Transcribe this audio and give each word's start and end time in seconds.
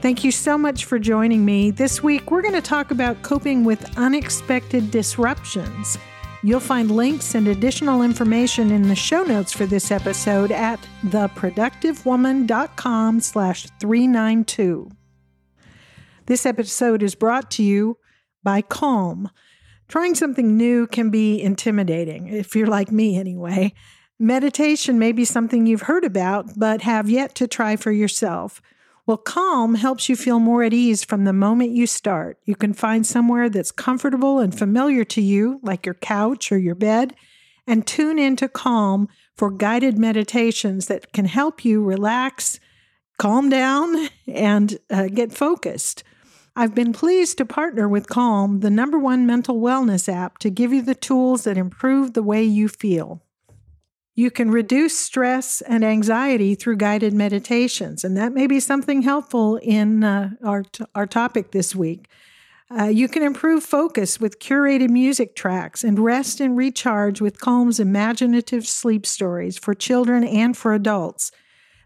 Thank 0.00 0.24
you 0.24 0.32
so 0.32 0.56
much 0.56 0.86
for 0.86 0.98
joining 0.98 1.44
me. 1.44 1.70
This 1.70 2.02
week, 2.02 2.30
we're 2.30 2.40
going 2.40 2.54
to 2.54 2.62
talk 2.62 2.90
about 2.90 3.20
coping 3.20 3.64
with 3.64 3.98
unexpected 3.98 4.90
disruptions. 4.90 5.98
You'll 6.42 6.58
find 6.58 6.90
links 6.90 7.34
and 7.34 7.46
additional 7.46 8.00
information 8.00 8.70
in 8.70 8.88
the 8.88 8.94
show 8.94 9.24
notes 9.24 9.52
for 9.52 9.66
this 9.66 9.90
episode 9.90 10.52
at 10.52 10.80
theproductivewoman.com 11.04 13.20
slash 13.20 13.66
392. 13.78 14.90
This 16.24 16.46
episode 16.46 17.02
is 17.02 17.14
brought 17.14 17.50
to 17.52 17.62
you 17.62 17.98
by 18.42 18.62
Calm. 18.62 19.28
Trying 19.86 20.14
something 20.14 20.56
new 20.56 20.86
can 20.86 21.10
be 21.10 21.42
intimidating, 21.42 22.28
if 22.28 22.56
you're 22.56 22.68
like 22.68 22.90
me 22.90 23.18
anyway. 23.18 23.74
Meditation 24.18 24.98
may 24.98 25.12
be 25.12 25.26
something 25.26 25.66
you've 25.66 25.82
heard 25.82 26.04
about, 26.04 26.46
but 26.56 26.80
have 26.80 27.10
yet 27.10 27.34
to 27.34 27.46
try 27.46 27.76
for 27.76 27.92
yourself. 27.92 28.62
Well, 29.06 29.16
Calm 29.16 29.74
helps 29.74 30.08
you 30.08 30.16
feel 30.16 30.38
more 30.38 30.62
at 30.62 30.74
ease 30.74 31.04
from 31.04 31.24
the 31.24 31.32
moment 31.32 31.72
you 31.72 31.86
start. 31.86 32.38
You 32.44 32.54
can 32.54 32.74
find 32.74 33.06
somewhere 33.06 33.48
that's 33.48 33.72
comfortable 33.72 34.38
and 34.38 34.56
familiar 34.56 35.04
to 35.04 35.20
you, 35.20 35.58
like 35.62 35.86
your 35.86 35.94
couch 35.94 36.52
or 36.52 36.58
your 36.58 36.74
bed, 36.74 37.14
and 37.66 37.86
tune 37.86 38.18
into 38.18 38.48
Calm 38.48 39.08
for 39.36 39.50
guided 39.50 39.98
meditations 39.98 40.86
that 40.86 41.12
can 41.12 41.24
help 41.24 41.64
you 41.64 41.82
relax, 41.82 42.60
calm 43.18 43.48
down, 43.48 44.08
and 44.26 44.78
uh, 44.90 45.06
get 45.06 45.32
focused. 45.32 46.04
I've 46.56 46.74
been 46.74 46.92
pleased 46.92 47.38
to 47.38 47.46
partner 47.46 47.88
with 47.88 48.08
Calm, 48.08 48.60
the 48.60 48.70
number 48.70 48.98
one 48.98 49.24
mental 49.24 49.60
wellness 49.60 50.12
app, 50.12 50.38
to 50.38 50.50
give 50.50 50.72
you 50.72 50.82
the 50.82 50.94
tools 50.94 51.44
that 51.44 51.56
improve 51.56 52.12
the 52.12 52.22
way 52.22 52.42
you 52.42 52.68
feel. 52.68 53.22
You 54.20 54.30
can 54.30 54.50
reduce 54.50 54.98
stress 54.98 55.62
and 55.62 55.82
anxiety 55.82 56.54
through 56.54 56.76
guided 56.76 57.14
meditations, 57.14 58.04
and 58.04 58.18
that 58.18 58.34
may 58.34 58.46
be 58.46 58.60
something 58.60 59.00
helpful 59.00 59.56
in 59.56 60.04
uh, 60.04 60.32
our, 60.44 60.62
t- 60.62 60.84
our 60.94 61.06
topic 61.06 61.52
this 61.52 61.74
week. 61.74 62.06
Uh, 62.70 62.84
you 62.84 63.08
can 63.08 63.22
improve 63.22 63.64
focus 63.64 64.20
with 64.20 64.38
curated 64.38 64.90
music 64.90 65.34
tracks 65.34 65.82
and 65.82 65.98
rest 65.98 66.38
and 66.38 66.54
recharge 66.54 67.22
with 67.22 67.40
Calm's 67.40 67.80
imaginative 67.80 68.66
sleep 68.66 69.06
stories 69.06 69.56
for 69.56 69.72
children 69.72 70.22
and 70.22 70.54
for 70.54 70.74
adults. 70.74 71.32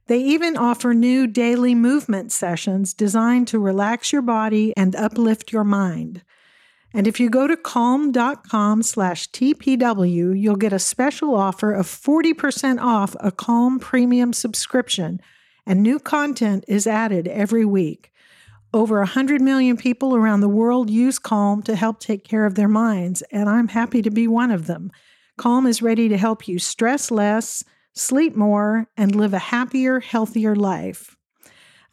They 0.09 0.19
even 0.19 0.57
offer 0.57 0.93
new 0.93 1.29
daily 1.29 1.77
movement 1.77 2.33
sessions 2.33 2.95
designed 2.95 3.47
to 3.49 3.61
relax 3.61 4.13
your 4.13 4.23
body 4.23 4.73
and 4.77 4.97
uplift 4.97 5.53
your 5.53 5.63
mind. 5.63 6.23
And 6.97 7.09
if 7.09 7.19
you 7.19 7.29
go 7.29 7.49
to 7.49 7.57
calm.com 7.57 8.85
slash 8.85 9.29
TPW, 9.31 10.41
you'll 10.41 10.55
get 10.55 10.73
a 10.73 10.79
special 10.79 11.35
offer 11.35 11.73
of 11.73 11.89
40% 11.89 12.81
off 12.81 13.17
a 13.19 13.33
Calm 13.33 13.81
premium 13.81 14.33
subscription, 14.33 15.21
and 15.67 15.83
new 15.83 15.99
content 15.99 16.65
is 16.69 16.87
added 16.87 17.27
every 17.27 17.65
week. 17.65 18.13
Over 18.73 18.99
100 18.99 19.41
million 19.41 19.77
people 19.77 20.15
around 20.15 20.41
the 20.41 20.49
world 20.49 20.89
use 20.89 21.19
Calm 21.19 21.63
to 21.65 21.75
help 21.75 21.99
take 21.99 22.23
care 22.23 22.47
of 22.47 22.55
their 22.55 22.69
minds, 22.69 23.23
and 23.33 23.49
I'm 23.49 23.69
happy 23.69 24.01
to 24.01 24.11
be 24.11 24.29
one 24.29 24.53
of 24.53 24.69
them. 24.69 24.93
Calm 25.37 25.67
is 25.67 25.83
ready 25.83 26.09
to 26.09 26.17
help 26.17 26.47
you 26.47 26.61
stress 26.61 27.11
less, 27.11 27.65
sleep 27.93 28.37
more, 28.37 28.87
and 28.97 29.17
live 29.17 29.35
a 29.35 29.39
happier, 29.41 29.99
healthier 29.99 30.55
life. 30.55 31.14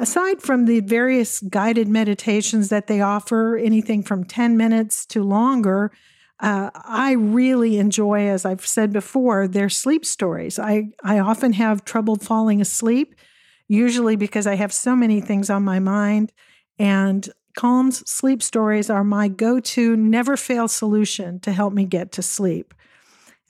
Aside 0.01 0.41
from 0.41 0.65
the 0.65 0.79
various 0.79 1.41
guided 1.41 1.87
meditations 1.87 2.69
that 2.69 2.87
they 2.87 3.01
offer, 3.01 3.55
anything 3.55 4.01
from 4.01 4.23
10 4.23 4.57
minutes 4.57 5.05
to 5.05 5.21
longer, 5.21 5.91
uh, 6.39 6.71
I 6.73 7.11
really 7.11 7.77
enjoy, 7.77 8.27
as 8.27 8.43
I've 8.43 8.65
said 8.65 8.91
before, 8.91 9.47
their 9.47 9.69
sleep 9.69 10.03
stories. 10.03 10.57
I, 10.57 10.89
I 11.03 11.19
often 11.19 11.53
have 11.53 11.85
trouble 11.85 12.15
falling 12.15 12.59
asleep, 12.61 13.13
usually 13.67 14.15
because 14.15 14.47
I 14.47 14.55
have 14.55 14.73
so 14.73 14.95
many 14.95 15.21
things 15.21 15.51
on 15.51 15.61
my 15.61 15.77
mind. 15.77 16.31
And 16.79 17.29
Calm's 17.55 17.99
sleep 18.09 18.41
stories 18.41 18.89
are 18.89 19.03
my 19.03 19.27
go 19.27 19.59
to, 19.59 19.95
never 19.95 20.35
fail 20.35 20.67
solution 20.67 21.39
to 21.41 21.51
help 21.51 21.73
me 21.73 21.85
get 21.85 22.11
to 22.13 22.23
sleep. 22.23 22.73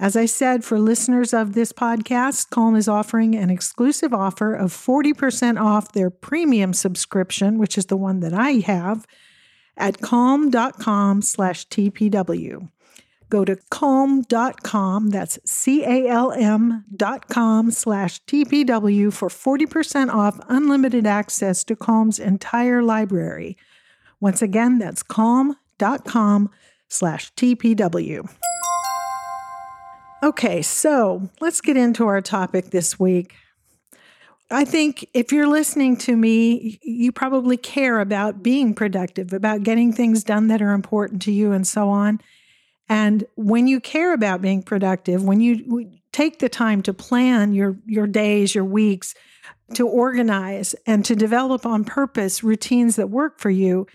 As 0.02 0.16
I 0.16 0.26
said, 0.26 0.64
for 0.64 0.80
listeners 0.80 1.32
of 1.32 1.54
this 1.54 1.72
podcast, 1.72 2.50
Calm 2.50 2.76
is 2.76 2.88
offering 2.88 3.36
an 3.36 3.52
exclusive 3.52 4.16
offer 4.16 4.56
of 4.56 4.74
40% 4.74 5.62
off 5.62 5.92
their 5.92 6.10
premium 6.10 6.74
subscription, 6.74 7.60
which 7.60 7.78
is 7.78 7.86
the 7.86 7.96
one 7.96 8.20
that 8.22 8.34
I 8.34 8.64
have, 8.66 9.06
at 9.78 10.02
calm.com 10.02 11.22
slash 11.22 11.68
TPW. 11.68 12.72
Go 13.30 13.46
to 13.46 13.58
calm.com, 13.70 15.12
that's 15.12 15.38
C 15.46 15.84
A 15.84 16.08
L 16.08 16.32
M 16.32 16.84
dot 16.94 17.30
com 17.30 17.70
slash 17.70 18.24
TPW 18.26 19.14
for 19.14 19.30
40% 19.30 20.12
off 20.12 20.40
unlimited 20.50 21.06
access 21.06 21.64
to 21.66 21.76
Calm's 21.76 22.18
entire 22.18 22.82
library. 22.82 23.56
Once 24.20 24.42
again, 24.42 24.80
that's 24.80 25.04
calm.com 25.04 26.50
slash 26.90 27.32
TPW. 27.36 28.28
Okay, 30.24 30.62
so 30.62 31.30
let's 31.40 31.62
get 31.62 31.78
into 31.78 32.06
our 32.06 32.22
topic 32.22 32.70
this 32.70 33.00
week. 33.00 33.34
I 34.52 34.66
think 34.66 35.08
if 35.14 35.32
you're 35.32 35.48
listening 35.48 35.98
to 35.98 36.16
me, 36.16 36.80
you 36.84 37.12
probably 37.12 37.58
care 37.58 38.00
about 38.00 38.44
being 38.44 38.76
productive, 38.76 39.34
about 39.34 39.64
getting 39.64 39.94
things 39.94 40.24
done 40.24 40.48
that 40.48 40.62
are 40.62 40.74
important 40.74 41.22
to 41.24 41.32
you, 41.32 41.54
and 41.54 41.66
so 41.66 41.90
on. 41.90 42.20
And 42.88 43.24
when 43.36 43.68
you 43.68 43.80
care 43.80 44.14
about 44.14 44.42
being 44.42 44.62
productive, 44.62 45.24
when 45.24 45.40
you 45.40 45.90
take 46.12 46.40
the 46.40 46.50
time 46.50 46.84
to 46.84 46.94
plan 46.94 47.54
your, 47.54 47.78
your 47.86 48.06
days, 48.06 48.54
your 48.54 48.66
weeks, 48.66 49.16
to 49.76 49.88
organize 49.88 50.76
and 50.86 51.06
to 51.06 51.16
develop 51.16 51.66
on 51.66 51.86
purpose 51.86 52.44
routines 52.44 52.98
that 52.98 53.10
work 53.10 53.40
for 53.40 53.50
you, 53.50 53.88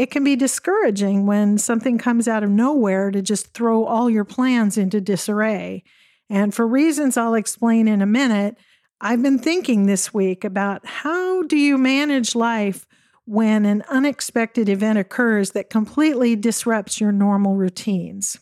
it 0.00 0.10
can 0.10 0.24
be 0.24 0.34
discouraging 0.34 1.26
when 1.26 1.58
something 1.58 1.98
comes 1.98 2.26
out 2.26 2.42
of 2.42 2.48
nowhere 2.48 3.10
to 3.10 3.20
just 3.20 3.52
throw 3.52 3.84
all 3.84 4.08
your 4.08 4.24
plans 4.24 4.78
into 4.78 4.98
disarray. 4.98 5.84
And 6.30 6.54
for 6.54 6.66
reasons 6.66 7.18
I'll 7.18 7.34
explain 7.34 7.86
in 7.86 8.00
a 8.00 8.06
minute, 8.06 8.56
I've 8.98 9.22
been 9.22 9.38
thinking 9.38 9.84
this 9.84 10.14
week 10.14 10.42
about 10.42 10.86
how 10.86 11.42
do 11.42 11.58
you 11.58 11.76
manage 11.76 12.34
life 12.34 12.86
when 13.26 13.66
an 13.66 13.84
unexpected 13.90 14.70
event 14.70 14.98
occurs 14.98 15.50
that 15.50 15.68
completely 15.68 16.34
disrupts 16.34 16.98
your 16.98 17.12
normal 17.12 17.56
routines. 17.56 18.38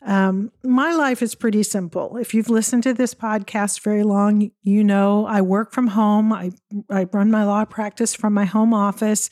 Um, 0.00 0.50
my 0.62 0.94
life 0.94 1.20
is 1.20 1.34
pretty 1.34 1.62
simple. 1.62 2.16
If 2.16 2.32
you've 2.32 2.48
listened 2.48 2.84
to 2.84 2.94
this 2.94 3.14
podcast 3.14 3.80
very 3.80 4.02
long, 4.02 4.50
you 4.62 4.82
know 4.82 5.26
I 5.26 5.42
work 5.42 5.72
from 5.72 5.88
home. 5.88 6.32
I, 6.32 6.52
I 6.88 7.04
run 7.12 7.30
my 7.30 7.44
law 7.44 7.66
practice 7.66 8.14
from 8.14 8.32
my 8.32 8.46
home 8.46 8.72
office. 8.72 9.28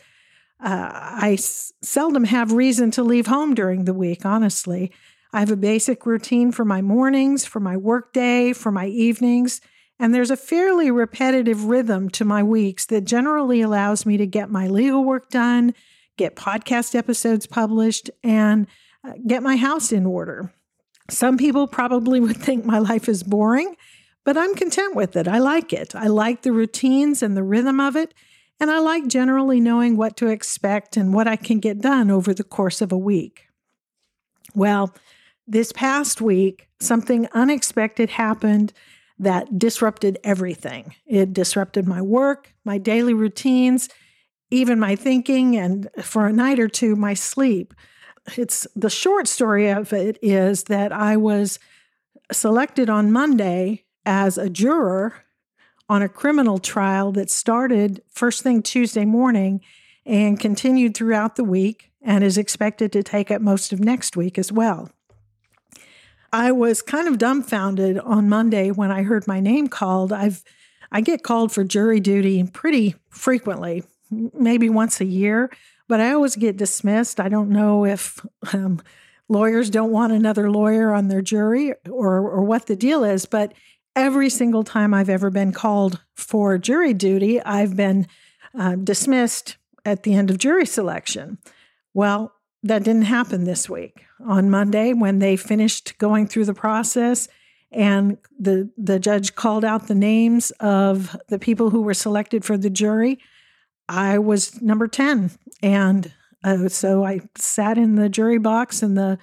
Uh, 0.62 0.90
I 0.92 1.32
s- 1.34 1.72
seldom 1.82 2.24
have 2.24 2.52
reason 2.52 2.90
to 2.92 3.02
leave 3.02 3.26
home 3.26 3.54
during 3.54 3.84
the 3.84 3.94
week, 3.94 4.24
honestly. 4.24 4.92
I 5.32 5.40
have 5.40 5.50
a 5.50 5.56
basic 5.56 6.06
routine 6.06 6.52
for 6.52 6.64
my 6.64 6.82
mornings, 6.82 7.44
for 7.44 7.58
my 7.58 7.76
workday, 7.76 8.52
for 8.52 8.70
my 8.70 8.86
evenings, 8.86 9.60
and 9.98 10.14
there's 10.14 10.30
a 10.30 10.36
fairly 10.36 10.90
repetitive 10.90 11.64
rhythm 11.64 12.10
to 12.10 12.24
my 12.24 12.42
weeks 12.42 12.86
that 12.86 13.04
generally 13.04 13.60
allows 13.60 14.04
me 14.04 14.16
to 14.16 14.26
get 14.26 14.50
my 14.50 14.66
legal 14.68 15.04
work 15.04 15.30
done, 15.30 15.74
get 16.16 16.36
podcast 16.36 16.94
episodes 16.94 17.46
published, 17.46 18.10
and 18.22 18.66
uh, 19.04 19.12
get 19.26 19.42
my 19.42 19.56
house 19.56 19.90
in 19.92 20.04
order. 20.06 20.52
Some 21.08 21.38
people 21.38 21.66
probably 21.66 22.20
would 22.20 22.36
think 22.46 22.64
my 22.64 22.78
life 22.78 23.08
is 23.08 23.22
boring, 23.22 23.76
but 24.24 24.36
I'm 24.36 24.54
content 24.54 24.94
with 24.94 25.16
it. 25.16 25.26
I 25.26 25.38
like 25.38 25.72
it. 25.72 25.94
I 25.94 26.06
like 26.08 26.42
the 26.42 26.52
routines 26.52 27.22
and 27.22 27.36
the 27.36 27.42
rhythm 27.42 27.80
of 27.80 27.96
it. 27.96 28.12
And 28.62 28.70
I 28.70 28.78
like 28.78 29.08
generally 29.08 29.58
knowing 29.58 29.96
what 29.96 30.16
to 30.18 30.28
expect 30.28 30.96
and 30.96 31.12
what 31.12 31.26
I 31.26 31.34
can 31.34 31.58
get 31.58 31.80
done 31.80 32.12
over 32.12 32.32
the 32.32 32.44
course 32.44 32.80
of 32.80 32.92
a 32.92 32.96
week. 32.96 33.48
Well, 34.54 34.94
this 35.48 35.72
past 35.72 36.20
week, 36.20 36.68
something 36.78 37.26
unexpected 37.32 38.10
happened 38.10 38.72
that 39.18 39.58
disrupted 39.58 40.16
everything. 40.22 40.94
It 41.06 41.32
disrupted 41.32 41.88
my 41.88 42.00
work, 42.00 42.54
my 42.64 42.78
daily 42.78 43.14
routines, 43.14 43.88
even 44.52 44.78
my 44.78 44.94
thinking, 44.94 45.56
and 45.56 45.88
for 46.00 46.28
a 46.28 46.32
night 46.32 46.60
or 46.60 46.68
two, 46.68 46.94
my 46.94 47.14
sleep. 47.14 47.74
It's 48.36 48.68
the 48.76 48.90
short 48.90 49.26
story 49.26 49.70
of 49.70 49.92
it 49.92 50.20
is 50.22 50.64
that 50.64 50.92
I 50.92 51.16
was 51.16 51.58
selected 52.30 52.88
on 52.88 53.10
Monday 53.10 53.86
as 54.06 54.38
a 54.38 54.48
juror 54.48 55.24
on 55.92 56.00
a 56.00 56.08
criminal 56.08 56.56
trial 56.56 57.12
that 57.12 57.28
started 57.28 58.02
first 58.08 58.42
thing 58.42 58.62
Tuesday 58.62 59.04
morning 59.04 59.60
and 60.06 60.40
continued 60.40 60.96
throughout 60.96 61.36
the 61.36 61.44
week 61.44 61.92
and 62.00 62.24
is 62.24 62.38
expected 62.38 62.90
to 62.90 63.02
take 63.02 63.30
up 63.30 63.42
most 63.42 63.74
of 63.74 63.78
next 63.78 64.16
week 64.16 64.38
as 64.38 64.50
well. 64.50 64.90
I 66.32 66.50
was 66.50 66.80
kind 66.80 67.08
of 67.08 67.18
dumbfounded 67.18 67.98
on 67.98 68.30
Monday 68.30 68.70
when 68.70 68.90
I 68.90 69.02
heard 69.02 69.26
my 69.26 69.38
name 69.38 69.68
called. 69.68 70.14
I've 70.14 70.42
I 70.90 71.02
get 71.02 71.22
called 71.22 71.52
for 71.52 71.62
jury 71.62 72.00
duty 72.00 72.42
pretty 72.44 72.94
frequently, 73.10 73.84
maybe 74.10 74.70
once 74.70 74.98
a 74.98 75.04
year, 75.04 75.50
but 75.88 76.00
I 76.00 76.12
always 76.12 76.36
get 76.36 76.56
dismissed. 76.56 77.20
I 77.20 77.28
don't 77.28 77.50
know 77.50 77.84
if 77.84 78.18
um, 78.54 78.80
lawyers 79.28 79.68
don't 79.68 79.92
want 79.92 80.14
another 80.14 80.50
lawyer 80.50 80.94
on 80.94 81.08
their 81.08 81.20
jury 81.20 81.74
or 81.90 82.18
or 82.30 82.44
what 82.44 82.64
the 82.64 82.76
deal 82.76 83.04
is, 83.04 83.26
but 83.26 83.52
every 83.94 84.30
single 84.30 84.64
time 84.64 84.94
I've 84.94 85.08
ever 85.08 85.30
been 85.30 85.52
called 85.52 86.00
for 86.14 86.58
jury 86.58 86.94
duty, 86.94 87.42
I've 87.42 87.76
been 87.76 88.06
uh, 88.58 88.76
dismissed 88.76 89.56
at 89.84 90.02
the 90.02 90.14
end 90.14 90.30
of 90.30 90.38
jury 90.38 90.66
selection. 90.66 91.38
Well, 91.94 92.32
that 92.62 92.84
didn't 92.84 93.02
happen 93.02 93.44
this 93.44 93.68
week. 93.68 94.04
On 94.24 94.48
Monday, 94.48 94.92
when 94.92 95.18
they 95.18 95.36
finished 95.36 95.98
going 95.98 96.26
through 96.26 96.44
the 96.44 96.54
process, 96.54 97.28
and 97.72 98.18
the 98.38 98.70
the 98.76 98.98
judge 98.98 99.34
called 99.34 99.64
out 99.64 99.88
the 99.88 99.94
names 99.94 100.50
of 100.60 101.16
the 101.28 101.38
people 101.38 101.70
who 101.70 101.82
were 101.82 101.94
selected 101.94 102.44
for 102.44 102.56
the 102.56 102.70
jury, 102.70 103.18
I 103.88 104.18
was 104.18 104.60
number 104.62 104.86
ten, 104.86 105.32
and 105.62 106.12
uh, 106.44 106.68
so 106.68 107.04
I 107.04 107.20
sat 107.36 107.78
in 107.78 107.96
the 107.96 108.08
jury 108.08 108.38
box, 108.38 108.82
and 108.82 108.96
the 108.96 109.18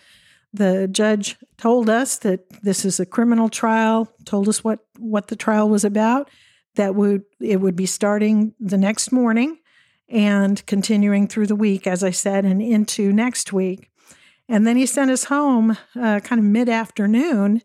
the 0.54 0.88
judge 0.92 1.38
told 1.58 1.90
us 1.90 2.18
that 2.18 2.50
this 2.64 2.86
is 2.86 3.00
a 3.00 3.06
criminal 3.06 3.50
trial. 3.50 4.12
Told 4.26 4.48
us 4.50 4.64
what 4.64 4.80
what 4.98 5.28
the 5.28 5.36
trial 5.36 5.70
was 5.70 5.84
about. 5.84 6.30
That 6.76 6.96
would 6.96 7.24
it 7.40 7.62
would 7.62 7.76
be 7.76 7.86
starting 7.86 8.54
the 8.60 8.78
next 8.78 9.12
morning, 9.12 9.60
and 10.08 10.66
continuing 10.66 11.28
through 11.28 11.48
the 11.48 11.56
week, 11.56 11.86
as 11.88 12.04
I 12.04 12.12
said, 12.12 12.46
and 12.46 12.62
into 12.62 13.14
next 13.14 13.54
week. 13.54 13.90
And 14.48 14.66
then 14.66 14.78
he 14.78 14.86
sent 14.86 15.12
us 15.12 15.26
home 15.26 15.78
uh, 15.96 16.20
kind 16.22 16.40
of 16.40 16.46
mid 16.46 16.70
afternoon 16.70 17.62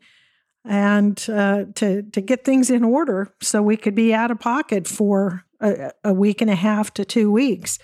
and 0.67 1.19
uh, 1.31 1.65
to, 1.75 2.03
to 2.03 2.21
get 2.21 2.45
things 2.45 2.71
in 2.71 2.85
order 2.85 3.35
so 3.43 3.63
we 3.63 3.77
could 3.77 3.95
be 3.95 4.15
out 4.15 4.31
of 4.31 4.39
pocket 4.39 4.87
for 4.87 5.45
a, 5.61 5.91
a 6.05 6.13
week 6.13 6.41
and 6.41 6.51
a 6.51 6.55
half 6.55 6.93
to 6.95 7.05
two 7.05 7.31
weeks. 7.31 7.79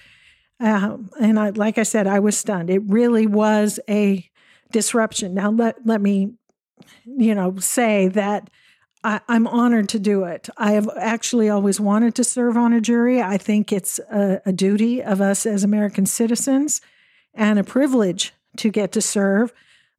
Um, 0.60 1.10
and 1.18 1.38
I, 1.38 1.50
like 1.50 1.78
I 1.78 1.82
said, 1.82 2.06
I 2.06 2.20
was 2.20 2.36
stunned. 2.36 2.68
It 2.68 2.82
really 2.86 3.26
was 3.26 3.80
a 3.88 4.29
disruption. 4.70 5.34
Now, 5.34 5.50
let, 5.50 5.86
let 5.86 6.00
me, 6.00 6.34
you 7.04 7.34
know, 7.34 7.56
say 7.58 8.08
that 8.08 8.50
I, 9.02 9.20
am 9.28 9.46
honored 9.46 9.88
to 9.90 9.98
do 9.98 10.24
it. 10.24 10.48
I 10.56 10.72
have 10.72 10.88
actually 10.96 11.48
always 11.48 11.80
wanted 11.80 12.14
to 12.16 12.24
serve 12.24 12.56
on 12.56 12.72
a 12.72 12.80
jury. 12.80 13.22
I 13.22 13.38
think 13.38 13.72
it's 13.72 13.98
a, 14.10 14.42
a 14.44 14.52
duty 14.52 15.02
of 15.02 15.20
us 15.20 15.46
as 15.46 15.64
American 15.64 16.06
citizens 16.06 16.80
and 17.34 17.58
a 17.58 17.64
privilege 17.64 18.34
to 18.58 18.70
get 18.70 18.92
to 18.92 19.00
serve. 19.00 19.52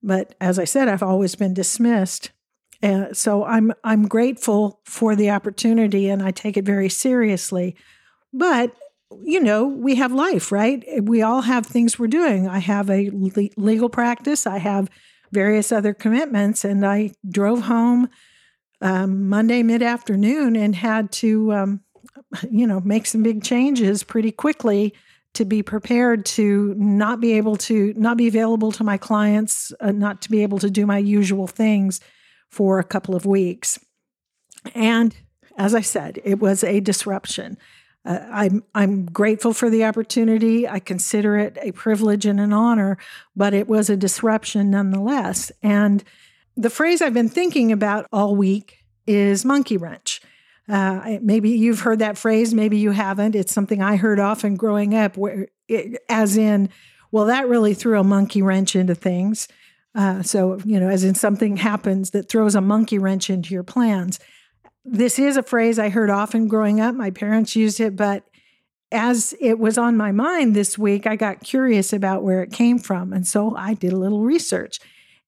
But 0.03 0.35
as 0.39 0.59
I 0.59 0.65
said, 0.65 0.87
I've 0.87 1.03
always 1.03 1.35
been 1.35 1.53
dismissed. 1.53 2.31
Uh, 2.83 3.13
so 3.13 3.45
I'm 3.45 3.71
I'm 3.83 4.07
grateful 4.07 4.79
for 4.85 5.15
the 5.15 5.29
opportunity, 5.29 6.09
and 6.09 6.23
I 6.23 6.31
take 6.31 6.57
it 6.57 6.65
very 6.65 6.89
seriously. 6.89 7.75
But 8.33 8.75
you 9.23 9.39
know, 9.39 9.67
we 9.67 9.95
have 9.95 10.11
life, 10.11 10.51
right? 10.51 10.83
We 11.01 11.21
all 11.21 11.41
have 11.41 11.65
things 11.65 11.97
we're 11.97 12.07
doing. 12.07 12.47
I 12.47 12.59
have 12.59 12.89
a 12.89 13.09
le- 13.11 13.49
legal 13.57 13.89
practice. 13.89 14.47
I 14.47 14.57
have 14.57 14.89
various 15.31 15.71
other 15.71 15.93
commitments, 15.93 16.63
and 16.63 16.85
I 16.85 17.11
drove 17.27 17.63
home 17.63 18.09
um, 18.81 19.29
Monday 19.29 19.63
mid 19.63 19.81
afternoon 19.81 20.55
and 20.55 20.75
had 20.75 21.11
to, 21.13 21.53
um, 21.53 21.81
you 22.49 22.67
know, 22.67 22.79
make 22.81 23.05
some 23.05 23.23
big 23.23 23.43
changes 23.43 24.03
pretty 24.03 24.31
quickly 24.31 24.93
to 25.33 25.45
be 25.45 25.63
prepared 25.63 26.25
to 26.25 26.73
not 26.77 27.21
be 27.21 27.33
able 27.33 27.55
to 27.55 27.93
not 27.95 28.17
be 28.17 28.27
available 28.27 28.71
to 28.73 28.83
my 28.83 28.97
clients, 28.97 29.71
uh, 29.79 29.91
not 29.91 30.21
to 30.23 30.29
be 30.29 30.43
able 30.43 30.59
to 30.59 30.69
do 30.69 30.85
my 30.85 30.97
usual 30.97 31.47
things 31.47 32.01
for 32.49 32.79
a 32.79 32.83
couple 32.83 33.15
of 33.15 33.25
weeks. 33.25 33.79
And 34.75 35.15
as 35.57 35.73
I 35.73 35.81
said, 35.81 36.19
it 36.23 36.39
was 36.39 36.63
a 36.63 36.81
disruption. 36.81 37.57
Uh, 38.03 38.19
I'm 38.31 38.63
I'm 38.73 39.05
grateful 39.05 39.53
for 39.53 39.69
the 39.69 39.85
opportunity. 39.85 40.67
I 40.67 40.79
consider 40.79 41.37
it 41.37 41.57
a 41.61 41.71
privilege 41.71 42.25
and 42.25 42.39
an 42.39 42.53
honor, 42.53 42.97
but 43.35 43.53
it 43.53 43.67
was 43.67 43.89
a 43.89 43.97
disruption 43.97 44.71
nonetheless. 44.71 45.51
And 45.61 46.03
the 46.57 46.69
phrase 46.69 47.01
I've 47.01 47.13
been 47.13 47.29
thinking 47.29 47.71
about 47.71 48.07
all 48.11 48.35
week 48.35 48.83
is 49.05 49.45
monkey 49.45 49.77
wrench. 49.77 50.21
Uh, 50.67 51.17
maybe 51.21 51.49
you've 51.49 51.81
heard 51.81 51.99
that 51.99 52.17
phrase, 52.17 52.53
maybe 52.53 52.77
you 52.77 52.91
haven't. 52.91 53.35
It's 53.35 53.53
something 53.53 53.81
I 53.81 53.97
heard 53.97 54.19
often 54.19 54.55
growing 54.55 54.95
up, 54.95 55.17
where 55.17 55.47
it, 55.67 56.01
as 56.07 56.37
in, 56.37 56.69
well, 57.11 57.25
that 57.25 57.49
really 57.49 57.73
threw 57.73 57.99
a 57.99 58.03
monkey 58.03 58.41
wrench 58.41 58.75
into 58.75 58.95
things. 58.95 59.47
Uh, 59.93 60.23
so, 60.23 60.59
you 60.63 60.79
know, 60.79 60.87
as 60.87 61.03
in 61.03 61.15
something 61.15 61.57
happens 61.57 62.11
that 62.11 62.29
throws 62.29 62.55
a 62.55 62.61
monkey 62.61 62.97
wrench 62.97 63.29
into 63.29 63.53
your 63.53 63.63
plans. 63.63 64.19
This 64.83 65.19
is 65.19 65.37
a 65.37 65.43
phrase 65.43 65.77
I 65.77 65.89
heard 65.89 66.09
often 66.09 66.47
growing 66.47 66.81
up. 66.81 66.95
My 66.95 67.11
parents 67.11 67.55
used 67.55 67.79
it, 67.79 67.95
but 67.95 68.23
as 68.91 69.33
it 69.39 69.59
was 69.59 69.77
on 69.77 69.95
my 69.95 70.11
mind 70.11 70.55
this 70.55 70.77
week, 70.77 71.07
I 71.07 71.15
got 71.15 71.41
curious 71.41 71.93
about 71.93 72.23
where 72.23 72.41
it 72.43 72.51
came 72.51 72.79
from. 72.79 73.13
And 73.13 73.25
so 73.25 73.55
I 73.55 73.73
did 73.73 73.93
a 73.93 73.97
little 73.97 74.21
research. 74.21 74.79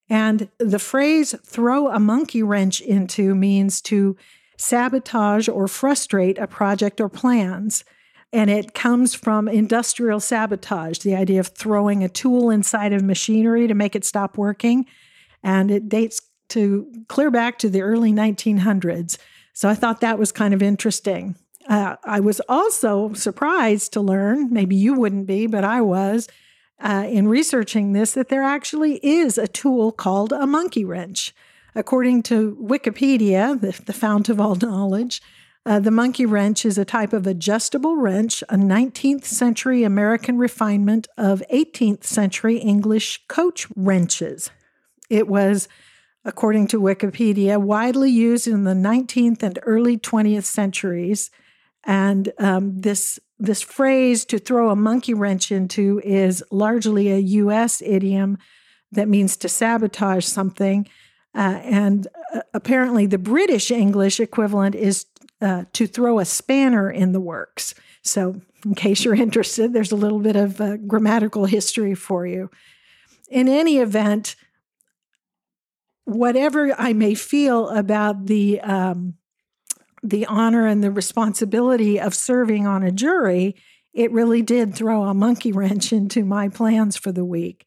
And 0.10 0.50
the 0.58 0.80
phrase 0.80 1.34
throw 1.46 1.90
a 1.90 2.00
monkey 2.00 2.44
wrench 2.44 2.82
into 2.82 3.36
means 3.36 3.82
to 3.84 4.18
sabotage 4.58 5.48
or 5.48 5.68
frustrate 5.68 6.38
a 6.38 6.48
project 6.48 7.00
or 7.00 7.08
plans. 7.08 7.84
And 8.34 8.50
it 8.50 8.74
comes 8.74 9.14
from 9.14 9.48
industrial 9.48 10.20
sabotage, 10.20 11.00
the 11.00 11.16
idea 11.16 11.40
of 11.40 11.48
throwing 11.48 12.04
a 12.04 12.10
tool 12.10 12.50
inside 12.50 12.92
of 12.92 13.04
machinery 13.04 13.68
to 13.68 13.76
make 13.76 13.96
it 13.96 14.04
stop 14.04 14.38
working. 14.38 14.88
And 15.44 15.70
it 15.70 15.88
dates 15.88 16.22
to 16.50 16.92
clear 17.08 17.32
back 17.32 17.60
to 17.60 17.70
the 17.70 17.82
early 17.82 18.12
1900s. 18.12 19.18
So 19.54 19.70
I 19.70 19.76
thought 19.76 20.02
that 20.02 20.20
was 20.20 20.32
kind 20.32 20.54
of 20.54 20.62
interesting. 20.62 21.36
Uh, 21.70 21.96
I 22.04 22.20
was 22.20 22.42
also 22.50 23.14
surprised 23.14 23.94
to 23.94 24.02
learn, 24.02 24.52
maybe 24.52 24.76
you 24.76 24.94
wouldn't 24.94 25.28
be, 25.28 25.48
but 25.48 25.64
I 25.64 25.80
was, 25.80 26.28
uh, 26.80 27.08
in 27.08 27.28
researching 27.28 27.94
this 27.94 28.14
that 28.14 28.30
there 28.30 28.44
actually 28.44 28.96
is 29.04 29.38
a 29.38 29.48
tool 29.48 29.92
called 29.92 30.34
a 30.34 30.46
monkey 30.46 30.84
wrench. 30.84 31.34
According 31.76 32.24
to 32.24 32.58
Wikipedia, 32.62 33.60
the, 33.60 33.80
the 33.86 33.94
fount 33.94 34.28
of 34.28 34.42
all 34.42 34.56
knowledge, 34.62 35.22
uh, 35.66 35.80
the 35.80 35.92
monkey 35.92 36.26
wrench 36.26 36.66
is 36.66 36.78
a 36.78 36.84
type 36.84 37.14
of 37.14 37.26
adjustable 37.26 37.96
wrench, 37.96 38.42
a 38.50 38.56
19th 38.56 39.24
century 39.24 39.84
American 39.84 40.38
refinement 40.38 41.08
of 41.18 41.42
18th 41.52 42.04
century 42.04 42.58
English 42.58 43.22
coach 43.30 43.68
wrenches. 43.76 44.52
It 45.10 45.30
was, 45.30 45.70
according 46.26 46.68
to 46.68 46.80
Wikipedia, 46.80 47.60
widely 47.60 48.10
used 48.10 48.48
in 48.48 48.64
the 48.64 48.74
19th 48.74 49.44
and 49.44 49.60
early 49.64 49.98
20th 49.98 50.46
centuries. 50.46 51.30
And 51.86 52.32
um, 52.40 52.80
this 52.80 53.20
this 53.40 53.62
phrase 53.62 54.24
to 54.26 54.40
throw 54.40 54.70
a 54.70 54.76
monkey 54.76 55.14
wrench 55.14 55.52
into 55.52 56.00
is 56.06 56.42
largely 56.50 57.12
a 57.12 57.18
US 57.18 57.82
idiom 57.82 58.38
that 58.92 59.10
means 59.10 59.36
to 59.38 59.50
sabotage 59.50 60.26
something. 60.26 60.88
Uh, 61.36 61.60
and 61.64 62.08
uh, 62.34 62.42
apparently, 62.54 63.06
the 63.06 63.18
British 63.18 63.70
English 63.70 64.20
equivalent 64.20 64.76
is 64.76 65.08
uh, 65.42 65.66
to 65.74 65.88
throw 65.88 66.20
a 66.20 66.26
spanner 66.26 66.90
in 66.90 67.12
the 67.12 67.20
works. 67.20 67.74
So, 68.02 68.42
in 68.64 68.76
case 68.76 69.04
you're 69.04 69.16
interested, 69.16 69.74
there's 69.74 69.92
a 69.92 69.98
little 69.98 70.20
bit 70.20 70.38
of 70.38 70.62
uh, 70.62 70.78
grammatical 70.78 71.46
history 71.46 71.96
for 71.96 72.26
you. 72.26 72.50
In 73.30 73.50
any 73.50 73.80
event, 73.80 74.36
whatever 76.06 76.74
I 76.78 76.94
may 76.94 77.16
feel 77.16 77.70
about 77.70 78.26
the 78.26 78.62
um, 78.62 79.16
the 80.02 80.26
honor 80.26 80.68
and 80.68 80.84
the 80.84 80.92
responsibility 80.92 82.00
of 82.00 82.14
serving 82.14 82.68
on 82.68 82.84
a 82.84 82.92
jury, 82.92 83.56
it 83.94 84.12
really 84.12 84.42
did 84.42 84.76
throw 84.76 85.04
a 85.04 85.14
monkey 85.14 85.52
wrench 85.54 85.94
into 85.94 86.26
my 86.26 86.50
plans 86.50 86.98
for 86.98 87.12
the 87.12 87.26
week. 87.26 87.66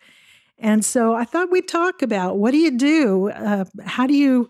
And 0.58 0.84
so 0.84 1.14
I 1.14 1.24
thought 1.24 1.50
we'd 1.50 1.68
talk 1.68 2.02
about 2.02 2.38
what 2.38 2.52
do 2.52 2.58
you 2.58 2.76
do? 2.76 3.30
Uh, 3.30 3.64
how 3.84 4.06
do 4.06 4.14
you 4.14 4.48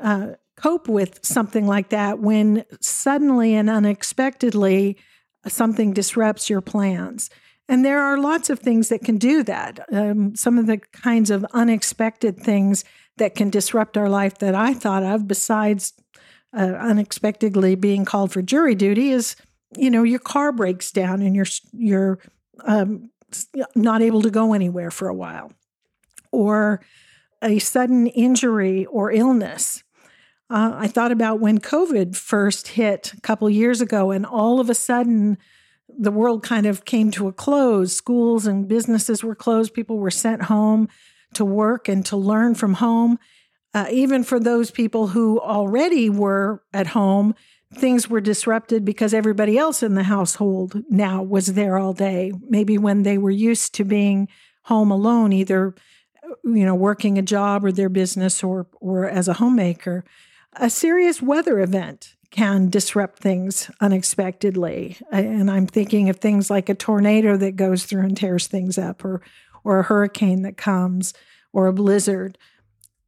uh, 0.00 0.32
cope 0.56 0.88
with 0.88 1.24
something 1.24 1.66
like 1.66 1.90
that 1.90 2.18
when 2.18 2.64
suddenly 2.80 3.54
and 3.54 3.70
unexpectedly 3.70 4.98
something 5.46 5.92
disrupts 5.92 6.50
your 6.50 6.60
plans? 6.60 7.30
And 7.68 7.84
there 7.84 8.00
are 8.00 8.16
lots 8.16 8.48
of 8.48 8.60
things 8.60 8.88
that 8.90 9.02
can 9.02 9.18
do 9.18 9.42
that. 9.42 9.84
Um, 9.92 10.36
some 10.36 10.56
of 10.58 10.66
the 10.66 10.78
kinds 10.78 11.30
of 11.30 11.44
unexpected 11.52 12.38
things 12.38 12.84
that 13.16 13.34
can 13.34 13.50
disrupt 13.50 13.96
our 13.96 14.08
life 14.08 14.38
that 14.38 14.54
I 14.54 14.72
thought 14.72 15.02
of, 15.02 15.26
besides 15.26 15.92
uh, 16.56 16.60
unexpectedly 16.60 17.74
being 17.74 18.04
called 18.04 18.32
for 18.32 18.42
jury 18.42 18.74
duty 18.74 19.10
is 19.10 19.36
you 19.76 19.90
know 19.90 20.02
your 20.02 20.18
car 20.18 20.52
breaks 20.52 20.90
down 20.90 21.20
and 21.20 21.36
you're 21.36 21.46
you're 21.72 22.18
um, 22.64 23.10
not 23.74 24.00
able 24.00 24.22
to 24.22 24.30
go 24.30 24.54
anywhere 24.54 24.90
for 24.90 25.08
a 25.08 25.14
while 25.14 25.52
or 26.32 26.80
a 27.42 27.58
sudden 27.58 28.06
injury 28.06 28.86
or 28.86 29.10
illness 29.10 29.82
uh, 30.48 30.72
i 30.76 30.86
thought 30.86 31.12
about 31.12 31.40
when 31.40 31.58
covid 31.58 32.16
first 32.16 32.68
hit 32.68 33.12
a 33.16 33.20
couple 33.20 33.50
years 33.50 33.80
ago 33.80 34.10
and 34.10 34.24
all 34.24 34.60
of 34.60 34.70
a 34.70 34.74
sudden 34.74 35.36
the 35.88 36.10
world 36.10 36.42
kind 36.42 36.66
of 36.66 36.84
came 36.84 37.10
to 37.12 37.28
a 37.28 37.32
close. 37.32 37.94
Schools 37.94 38.46
and 38.46 38.68
businesses 38.68 39.22
were 39.22 39.34
closed. 39.34 39.74
People 39.74 39.98
were 39.98 40.10
sent 40.10 40.42
home 40.42 40.88
to 41.34 41.44
work 41.44 41.88
and 41.88 42.04
to 42.06 42.16
learn 42.16 42.54
from 42.54 42.74
home. 42.74 43.18
Uh, 43.74 43.86
even 43.90 44.24
for 44.24 44.40
those 44.40 44.70
people 44.70 45.08
who 45.08 45.38
already 45.40 46.08
were 46.08 46.62
at 46.72 46.88
home, 46.88 47.34
things 47.74 48.08
were 48.08 48.20
disrupted 48.20 48.84
because 48.84 49.12
everybody 49.12 49.58
else 49.58 49.82
in 49.82 49.94
the 49.94 50.04
household 50.04 50.82
now 50.88 51.22
was 51.22 51.54
there 51.54 51.76
all 51.76 51.92
day. 51.92 52.32
Maybe 52.48 52.78
when 52.78 53.02
they 53.02 53.18
were 53.18 53.30
used 53.30 53.74
to 53.74 53.84
being 53.84 54.28
home 54.62 54.90
alone, 54.90 55.32
either 55.32 55.74
you 56.44 56.64
know 56.64 56.74
working 56.74 57.18
a 57.18 57.22
job 57.22 57.64
or 57.64 57.72
their 57.72 57.88
business 57.88 58.42
or 58.42 58.66
or 58.80 59.08
as 59.08 59.28
a 59.28 59.34
homemaker. 59.34 60.04
A 60.54 60.70
serious 60.70 61.20
weather 61.20 61.60
event 61.60 62.15
can 62.30 62.68
disrupt 62.68 63.18
things 63.18 63.70
unexpectedly. 63.80 64.96
And 65.10 65.50
I'm 65.50 65.66
thinking 65.66 66.08
of 66.08 66.16
things 66.16 66.50
like 66.50 66.68
a 66.68 66.74
tornado 66.74 67.36
that 67.36 67.56
goes 67.56 67.84
through 67.84 68.02
and 68.02 68.16
tears 68.16 68.46
things 68.46 68.78
up, 68.78 69.04
or, 69.04 69.22
or 69.64 69.80
a 69.80 69.84
hurricane 69.84 70.42
that 70.42 70.56
comes, 70.56 71.14
or 71.52 71.66
a 71.66 71.72
blizzard. 71.72 72.38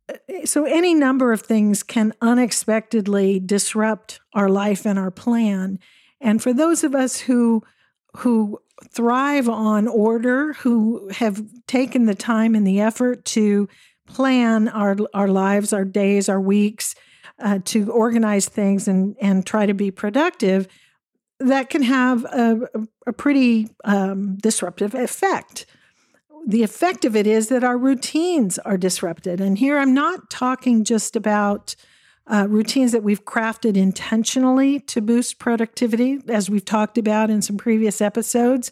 Eh, 0.09 0.45
so, 0.45 0.65
any 0.65 0.95
number 0.95 1.33
of 1.33 1.43
things 1.43 1.83
can 1.83 2.13
unexpectedly 2.21 3.41
disrupt 3.41 4.21
our 4.35 4.49
life 4.49 4.87
and 4.87 4.99
our 4.99 5.11
plan. 5.11 5.79
And 6.21 6.43
for 6.43 6.53
those 6.53 6.83
of 6.83 6.95
us 6.95 7.21
who, 7.21 7.63
who 8.17 8.61
thrive 8.91 9.49
on 9.49 9.87
order, 9.89 10.55
who 10.55 11.09
have 11.11 11.43
taken 11.67 12.07
the 12.07 12.15
time 12.15 12.55
and 12.55 12.67
the 12.67 12.81
effort 12.81 13.25
to 13.27 13.69
plan 14.07 14.69
our, 14.69 14.97
our 15.13 15.29
lives, 15.29 15.73
our 15.73 15.85
days, 15.85 16.29
our 16.29 16.41
weeks, 16.41 16.95
uh, 17.41 17.59
to 17.65 17.91
organize 17.91 18.49
things 18.49 18.89
and 18.89 19.17
and 19.21 19.47
try 19.47 19.67
to 19.67 19.75
be 19.75 19.91
productive, 19.91 20.69
that 21.41 21.71
can 21.71 21.83
have 21.83 22.25
a, 22.25 22.69
a 23.07 23.13
pretty 23.13 23.69
um, 23.85 24.37
disruptive 24.37 24.95
effect. 24.95 25.67
The 26.47 26.63
effect 26.63 27.05
of 27.05 27.15
it 27.15 27.27
is 27.27 27.49
that 27.49 27.65
our 27.65 27.77
routines 27.77 28.59
are 28.61 28.77
disrupted. 28.77 29.41
And 29.41 29.59
here 29.59 29.79
I'm 29.79 29.95
not 29.95 30.31
talking 30.31 30.85
just 30.85 31.17
about 31.17 31.75
uh, 32.27 32.47
routines 32.49 32.93
that 32.93 33.03
we've 33.03 33.25
crafted 33.25 33.77
intentionally 33.77 34.81
to 34.81 35.01
boost 35.01 35.39
productivity, 35.39 36.21
as 36.29 36.51
we've 36.51 36.65
talked 36.65 36.99
about 36.99 37.31
in 37.31 37.43
some 37.43 37.57
previous 37.57 38.01
episodes, 38.01 38.71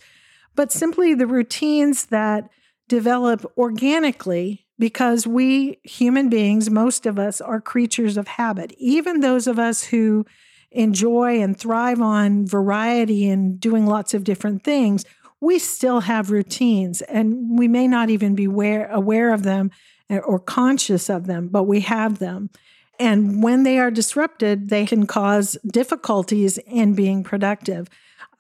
but 0.55 0.73
simply 0.73 1.15
the 1.15 1.27
routines 1.27 2.07
that 2.07 2.49
develop 2.89 3.51
organically 3.57 4.66
because 4.79 5.27
we 5.27 5.79
human 5.83 6.29
beings, 6.29 6.71
most 6.71 7.07
of 7.07 7.19
us, 7.19 7.41
are 7.41 7.61
creatures 7.61 8.17
of 8.17 8.29
habit. 8.29 8.73
Even 8.79 9.21
those 9.21 9.47
of 9.47 9.59
us 9.59 9.85
who 9.85 10.27
enjoy 10.71 11.41
and 11.41 11.59
thrive 11.59 12.01
on 12.01 12.47
variety 12.47 13.29
and 13.29 13.59
doing 13.59 13.87
lots 13.87 14.13
of 14.13 14.25
different 14.25 14.63
things, 14.63 15.05
we 15.41 15.59
still 15.59 16.01
have 16.01 16.31
routines 16.31 17.03
and 17.03 17.59
we 17.59 17.69
may 17.69 17.87
not 17.87 18.11
even 18.11 18.35
be 18.35 18.45
aware, 18.45 18.91
aware 18.91 19.33
of 19.33 19.43
them 19.43 19.71
or 20.11 20.39
conscious 20.39 21.09
of 21.09 21.27
them, 21.27 21.49
but 21.49 21.65
we 21.65 21.81
have 21.81 22.19
them. 22.19 22.51
And 22.99 23.43
when 23.43 23.63
they 23.63 23.79
are 23.79 23.91
disrupted, 23.91 24.71
they 24.71 24.87
can 24.87 25.07
cause 25.07 25.59
difficulties 25.67 26.59
in 26.59 26.95
being 26.95 27.23
productive. 27.23 27.89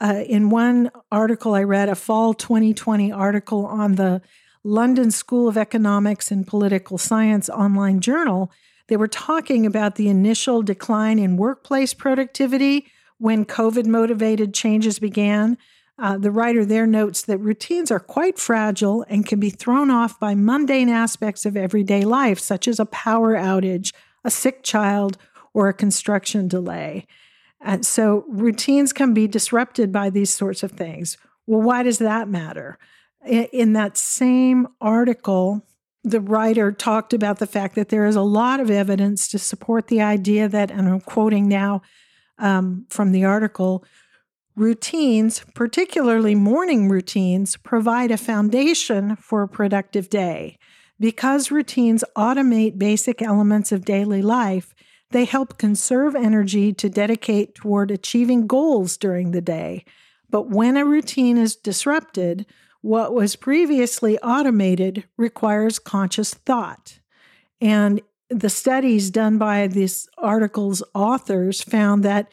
Uh, 0.00 0.22
in 0.26 0.50
one 0.50 0.90
article 1.10 1.54
I 1.54 1.62
read, 1.62 1.88
a 1.88 1.94
fall 1.94 2.34
2020 2.34 3.12
article 3.12 3.66
on 3.66 3.96
the 3.96 4.22
London 4.66 5.12
School 5.12 5.48
of 5.48 5.56
Economics 5.56 6.32
and 6.32 6.44
Political 6.44 6.98
Science 6.98 7.48
online 7.48 8.00
journal, 8.00 8.50
they 8.88 8.96
were 8.96 9.06
talking 9.06 9.64
about 9.64 9.94
the 9.94 10.08
initial 10.08 10.60
decline 10.60 11.20
in 11.20 11.36
workplace 11.36 11.94
productivity 11.94 12.88
when 13.18 13.44
COVID 13.44 13.86
motivated 13.86 14.52
changes 14.52 14.98
began. 14.98 15.56
Uh, 16.00 16.18
the 16.18 16.32
writer 16.32 16.64
there 16.64 16.86
notes 16.86 17.22
that 17.22 17.38
routines 17.38 17.92
are 17.92 18.00
quite 18.00 18.40
fragile 18.40 19.06
and 19.08 19.24
can 19.24 19.38
be 19.38 19.50
thrown 19.50 19.88
off 19.88 20.18
by 20.18 20.34
mundane 20.34 20.88
aspects 20.88 21.46
of 21.46 21.56
everyday 21.56 22.04
life, 22.04 22.40
such 22.40 22.66
as 22.66 22.80
a 22.80 22.86
power 22.86 23.36
outage, 23.36 23.92
a 24.24 24.30
sick 24.32 24.64
child, 24.64 25.16
or 25.54 25.68
a 25.68 25.74
construction 25.74 26.48
delay. 26.48 27.06
And 27.60 27.86
so 27.86 28.24
routines 28.28 28.92
can 28.92 29.14
be 29.14 29.28
disrupted 29.28 29.92
by 29.92 30.10
these 30.10 30.34
sorts 30.34 30.64
of 30.64 30.72
things. 30.72 31.16
Well, 31.46 31.62
why 31.62 31.84
does 31.84 31.98
that 31.98 32.28
matter? 32.28 32.78
In 33.26 33.72
that 33.74 33.96
same 33.96 34.68
article, 34.80 35.62
the 36.04 36.20
writer 36.20 36.70
talked 36.70 37.12
about 37.12 37.38
the 37.38 37.46
fact 37.46 37.74
that 37.74 37.88
there 37.88 38.06
is 38.06 38.16
a 38.16 38.22
lot 38.22 38.60
of 38.60 38.70
evidence 38.70 39.26
to 39.28 39.38
support 39.38 39.88
the 39.88 40.00
idea 40.00 40.48
that, 40.48 40.70
and 40.70 40.88
I'm 40.88 41.00
quoting 41.00 41.48
now 41.48 41.82
um, 42.38 42.86
from 42.90 43.12
the 43.12 43.24
article, 43.24 43.84
routines, 44.54 45.44
particularly 45.54 46.34
morning 46.34 46.88
routines, 46.88 47.56
provide 47.56 48.10
a 48.10 48.16
foundation 48.16 49.16
for 49.16 49.42
a 49.42 49.48
productive 49.48 50.08
day. 50.08 50.58
Because 50.98 51.50
routines 51.50 52.04
automate 52.16 52.78
basic 52.78 53.20
elements 53.20 53.70
of 53.72 53.84
daily 53.84 54.22
life, 54.22 54.74
they 55.10 55.24
help 55.24 55.58
conserve 55.58 56.14
energy 56.14 56.72
to 56.72 56.88
dedicate 56.88 57.54
toward 57.54 57.90
achieving 57.90 58.46
goals 58.46 58.96
during 58.96 59.32
the 59.32 59.42
day. 59.42 59.84
But 60.30 60.48
when 60.48 60.76
a 60.76 60.84
routine 60.84 61.36
is 61.36 61.54
disrupted, 61.54 62.46
what 62.86 63.12
was 63.12 63.34
previously 63.34 64.16
automated 64.20 65.02
requires 65.18 65.80
conscious 65.80 66.32
thought. 66.32 67.00
And 67.60 68.00
the 68.30 68.48
studies 68.48 69.10
done 69.10 69.38
by 69.38 69.66
this 69.66 70.08
article's 70.18 70.84
authors 70.94 71.60
found 71.60 72.04
that, 72.04 72.28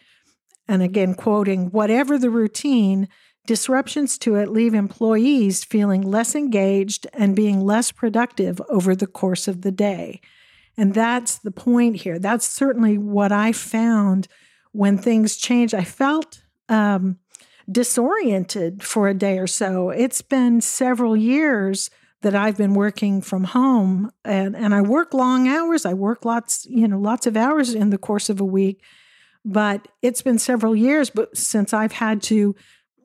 and 0.67 0.83
again, 0.83 1.15
quoting, 1.15 1.71
whatever 1.71 2.19
the 2.19 2.29
routine, 2.29 3.07
disruptions 3.47 4.15
to 4.19 4.35
it 4.35 4.49
leave 4.49 4.75
employees 4.75 5.63
feeling 5.63 6.03
less 6.03 6.35
engaged 6.35 7.07
and 7.13 7.35
being 7.35 7.59
less 7.59 7.91
productive 7.91 8.61
over 8.69 8.95
the 8.95 9.07
course 9.07 9.47
of 9.47 9.63
the 9.63 9.71
day. 9.71 10.21
And 10.77 10.93
that's 10.93 11.39
the 11.39 11.51
point 11.51 11.97
here. 11.97 12.19
That's 12.19 12.47
certainly 12.47 12.99
what 12.99 13.31
I 13.31 13.53
found 13.53 14.27
when 14.71 14.99
things 14.99 15.35
changed. 15.35 15.73
I 15.73 15.83
felt 15.83 16.43
um, 16.69 17.17
disoriented 17.71 18.83
for 18.83 19.07
a 19.07 19.13
day 19.13 19.37
or 19.37 19.47
so. 19.47 19.89
It's 19.89 20.21
been 20.21 20.61
several 20.61 21.15
years 21.15 21.89
that 22.21 22.35
I've 22.35 22.57
been 22.57 22.73
working 22.73 23.21
from 23.21 23.43
home 23.43 24.11
and, 24.23 24.55
and 24.55 24.73
I 24.73 24.81
work 24.81 25.13
long 25.13 25.47
hours. 25.47 25.85
I 25.85 25.93
work 25.93 26.25
lots, 26.25 26.65
you 26.65 26.87
know, 26.87 26.99
lots 26.99 27.27
of 27.27 27.35
hours 27.35 27.73
in 27.73 27.89
the 27.89 27.97
course 27.97 28.29
of 28.29 28.39
a 28.39 28.45
week. 28.45 28.81
But 29.45 29.89
it's 30.01 30.21
been 30.21 30.39
several 30.39 30.75
years 30.75 31.09
but 31.09 31.35
since 31.35 31.73
I've 31.73 31.91
had 31.91 32.21
to 32.23 32.55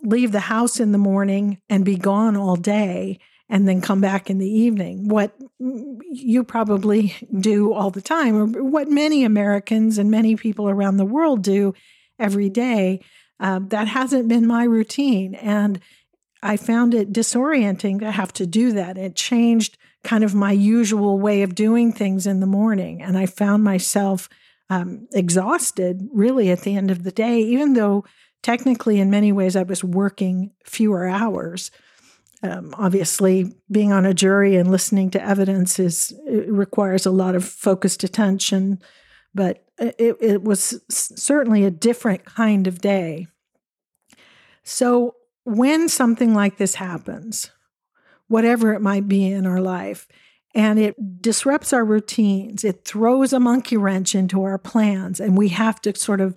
leave 0.02 0.32
the 0.32 0.40
house 0.40 0.78
in 0.78 0.92
the 0.92 0.98
morning 0.98 1.58
and 1.68 1.84
be 1.84 1.96
gone 1.96 2.36
all 2.36 2.56
day 2.56 3.18
and 3.48 3.66
then 3.66 3.80
come 3.80 4.00
back 4.00 4.28
in 4.30 4.38
the 4.38 4.48
evening. 4.48 5.08
What 5.08 5.34
you 5.58 6.44
probably 6.44 7.16
do 7.40 7.72
all 7.72 7.90
the 7.90 8.02
time, 8.02 8.36
or 8.36 8.62
what 8.62 8.88
many 8.88 9.24
Americans 9.24 9.98
and 9.98 10.10
many 10.10 10.36
people 10.36 10.68
around 10.68 10.98
the 10.98 11.04
world 11.04 11.42
do 11.42 11.74
every 12.18 12.50
day. 12.50 13.00
Um, 13.40 13.68
that 13.68 13.88
hasn't 13.88 14.28
been 14.28 14.46
my 14.46 14.64
routine. 14.64 15.34
And 15.36 15.80
I 16.42 16.56
found 16.56 16.94
it 16.94 17.12
disorienting 17.12 18.00
to 18.00 18.10
have 18.10 18.32
to 18.34 18.46
do 18.46 18.72
that. 18.72 18.98
It 18.98 19.16
changed 19.16 19.76
kind 20.04 20.24
of 20.24 20.34
my 20.34 20.52
usual 20.52 21.18
way 21.18 21.42
of 21.42 21.54
doing 21.54 21.92
things 21.92 22.26
in 22.26 22.40
the 22.40 22.46
morning. 22.46 23.02
And 23.02 23.18
I 23.18 23.26
found 23.26 23.64
myself 23.64 24.28
um, 24.70 25.08
exhausted 25.12 26.08
really 26.12 26.50
at 26.50 26.60
the 26.60 26.76
end 26.76 26.90
of 26.90 27.02
the 27.02 27.10
day, 27.10 27.40
even 27.40 27.74
though 27.74 28.04
technically, 28.42 29.00
in 29.00 29.10
many 29.10 29.32
ways, 29.32 29.56
I 29.56 29.62
was 29.62 29.82
working 29.82 30.52
fewer 30.64 31.08
hours. 31.08 31.70
Um, 32.42 32.72
obviously, 32.78 33.52
being 33.70 33.92
on 33.92 34.06
a 34.06 34.14
jury 34.14 34.56
and 34.56 34.70
listening 34.70 35.10
to 35.10 35.22
evidence 35.22 35.78
is 35.78 36.14
requires 36.26 37.04
a 37.04 37.10
lot 37.10 37.34
of 37.34 37.44
focused 37.44 38.04
attention, 38.04 38.80
but 39.34 39.64
it, 39.78 40.16
it 40.20 40.42
was 40.42 40.80
certainly 40.88 41.64
a 41.64 41.70
different 41.70 42.24
kind 42.24 42.66
of 42.66 42.80
day. 42.80 43.26
So, 44.64 45.14
when 45.44 45.88
something 45.88 46.34
like 46.34 46.58
this 46.58 46.74
happens, 46.74 47.50
whatever 48.26 48.74
it 48.74 48.82
might 48.82 49.08
be 49.08 49.26
in 49.26 49.46
our 49.46 49.60
life, 49.60 50.06
and 50.54 50.78
it 50.78 51.22
disrupts 51.22 51.72
our 51.72 51.84
routines, 51.84 52.64
it 52.64 52.84
throws 52.84 53.32
a 53.32 53.40
monkey 53.40 53.76
wrench 53.76 54.14
into 54.14 54.42
our 54.42 54.58
plans, 54.58 55.20
and 55.20 55.38
we 55.38 55.48
have 55.48 55.80
to 55.82 55.96
sort 55.96 56.20
of 56.20 56.36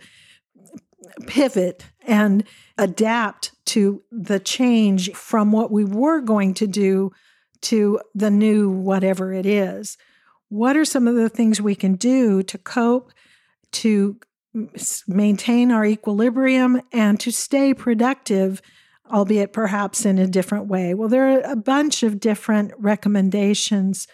pivot 1.27 1.85
and 2.05 2.43
adapt 2.77 3.53
to 3.65 4.03
the 4.11 4.39
change 4.39 5.11
from 5.13 5.51
what 5.51 5.71
we 5.71 5.83
were 5.83 6.21
going 6.21 6.53
to 6.53 6.67
do 6.67 7.11
to 7.61 7.99
the 8.15 8.31
new 8.31 8.69
whatever 8.69 9.33
it 9.33 9.45
is. 9.45 9.97
What 10.49 10.75
are 10.75 10.85
some 10.85 11.07
of 11.07 11.15
the 11.15 11.29
things 11.29 11.61
we 11.61 11.75
can 11.75 11.95
do 11.95 12.43
to 12.43 12.57
cope, 12.57 13.11
to 13.71 14.17
maintain 15.07 15.71
our 15.71 15.85
equilibrium 15.85 16.81
and 16.91 17.19
to 17.19 17.31
stay 17.31 17.73
productive, 17.73 18.61
albeit 19.11 19.53
perhaps 19.53 20.05
in 20.05 20.17
a 20.19 20.27
different 20.27 20.67
way? 20.67 20.93
Well, 20.93 21.09
there 21.09 21.37
are 21.37 21.41
a 21.51 21.55
bunch 21.55 22.03
of 22.03 22.19
different 22.19 22.73
recommendations, 22.77 24.07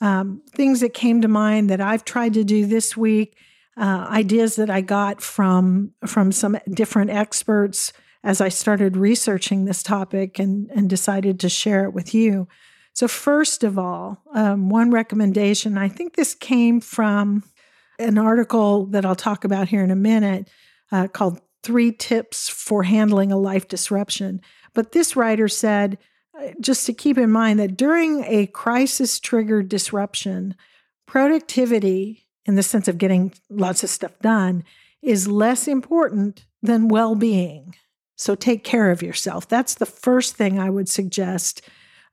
um, 0.00 0.42
things 0.54 0.80
that 0.80 0.94
came 0.94 1.20
to 1.20 1.28
mind 1.28 1.70
that 1.70 1.80
I've 1.80 2.04
tried 2.04 2.34
to 2.34 2.44
do 2.44 2.66
this 2.66 2.96
week, 2.96 3.36
uh, 3.76 4.06
ideas 4.10 4.56
that 4.56 4.70
I 4.70 4.80
got 4.80 5.22
from 5.22 5.92
from 6.06 6.32
some 6.32 6.58
different 6.70 7.10
experts 7.10 7.92
as 8.24 8.40
I 8.40 8.48
started 8.48 8.96
researching 8.96 9.64
this 9.64 9.82
topic 9.82 10.38
and, 10.38 10.70
and 10.74 10.88
decided 10.88 11.40
to 11.40 11.48
share 11.48 11.84
it 11.84 11.92
with 11.92 12.14
you. 12.14 12.48
So, 12.94 13.08
first 13.08 13.64
of 13.64 13.78
all, 13.78 14.22
um, 14.34 14.68
one 14.68 14.90
recommendation 14.90 15.78
I 15.78 15.88
think 15.88 16.14
this 16.14 16.34
came 16.34 16.80
from 16.80 17.42
an 18.02 18.18
article 18.18 18.86
that 18.86 19.04
I'll 19.04 19.14
talk 19.14 19.44
about 19.44 19.68
here 19.68 19.82
in 19.82 19.90
a 19.90 19.96
minute 19.96 20.48
uh, 20.90 21.08
called 21.08 21.40
Three 21.62 21.92
Tips 21.92 22.48
for 22.48 22.82
Handling 22.82 23.32
a 23.32 23.38
Life 23.38 23.68
Disruption. 23.68 24.40
But 24.74 24.92
this 24.92 25.16
writer 25.16 25.48
said, 25.48 25.98
uh, 26.38 26.48
just 26.60 26.86
to 26.86 26.92
keep 26.92 27.18
in 27.18 27.30
mind 27.30 27.58
that 27.58 27.76
during 27.76 28.24
a 28.24 28.46
crisis 28.46 29.20
triggered 29.20 29.68
disruption, 29.68 30.54
productivity, 31.06 32.26
in 32.44 32.56
the 32.56 32.62
sense 32.62 32.88
of 32.88 32.98
getting 32.98 33.32
lots 33.48 33.84
of 33.84 33.90
stuff 33.90 34.18
done, 34.20 34.64
is 35.02 35.28
less 35.28 35.68
important 35.68 36.44
than 36.62 36.88
well 36.88 37.14
being. 37.14 37.74
So 38.16 38.34
take 38.34 38.64
care 38.64 38.90
of 38.90 39.02
yourself. 39.02 39.48
That's 39.48 39.74
the 39.74 39.86
first 39.86 40.36
thing 40.36 40.58
I 40.58 40.70
would 40.70 40.88
suggest. 40.88 41.62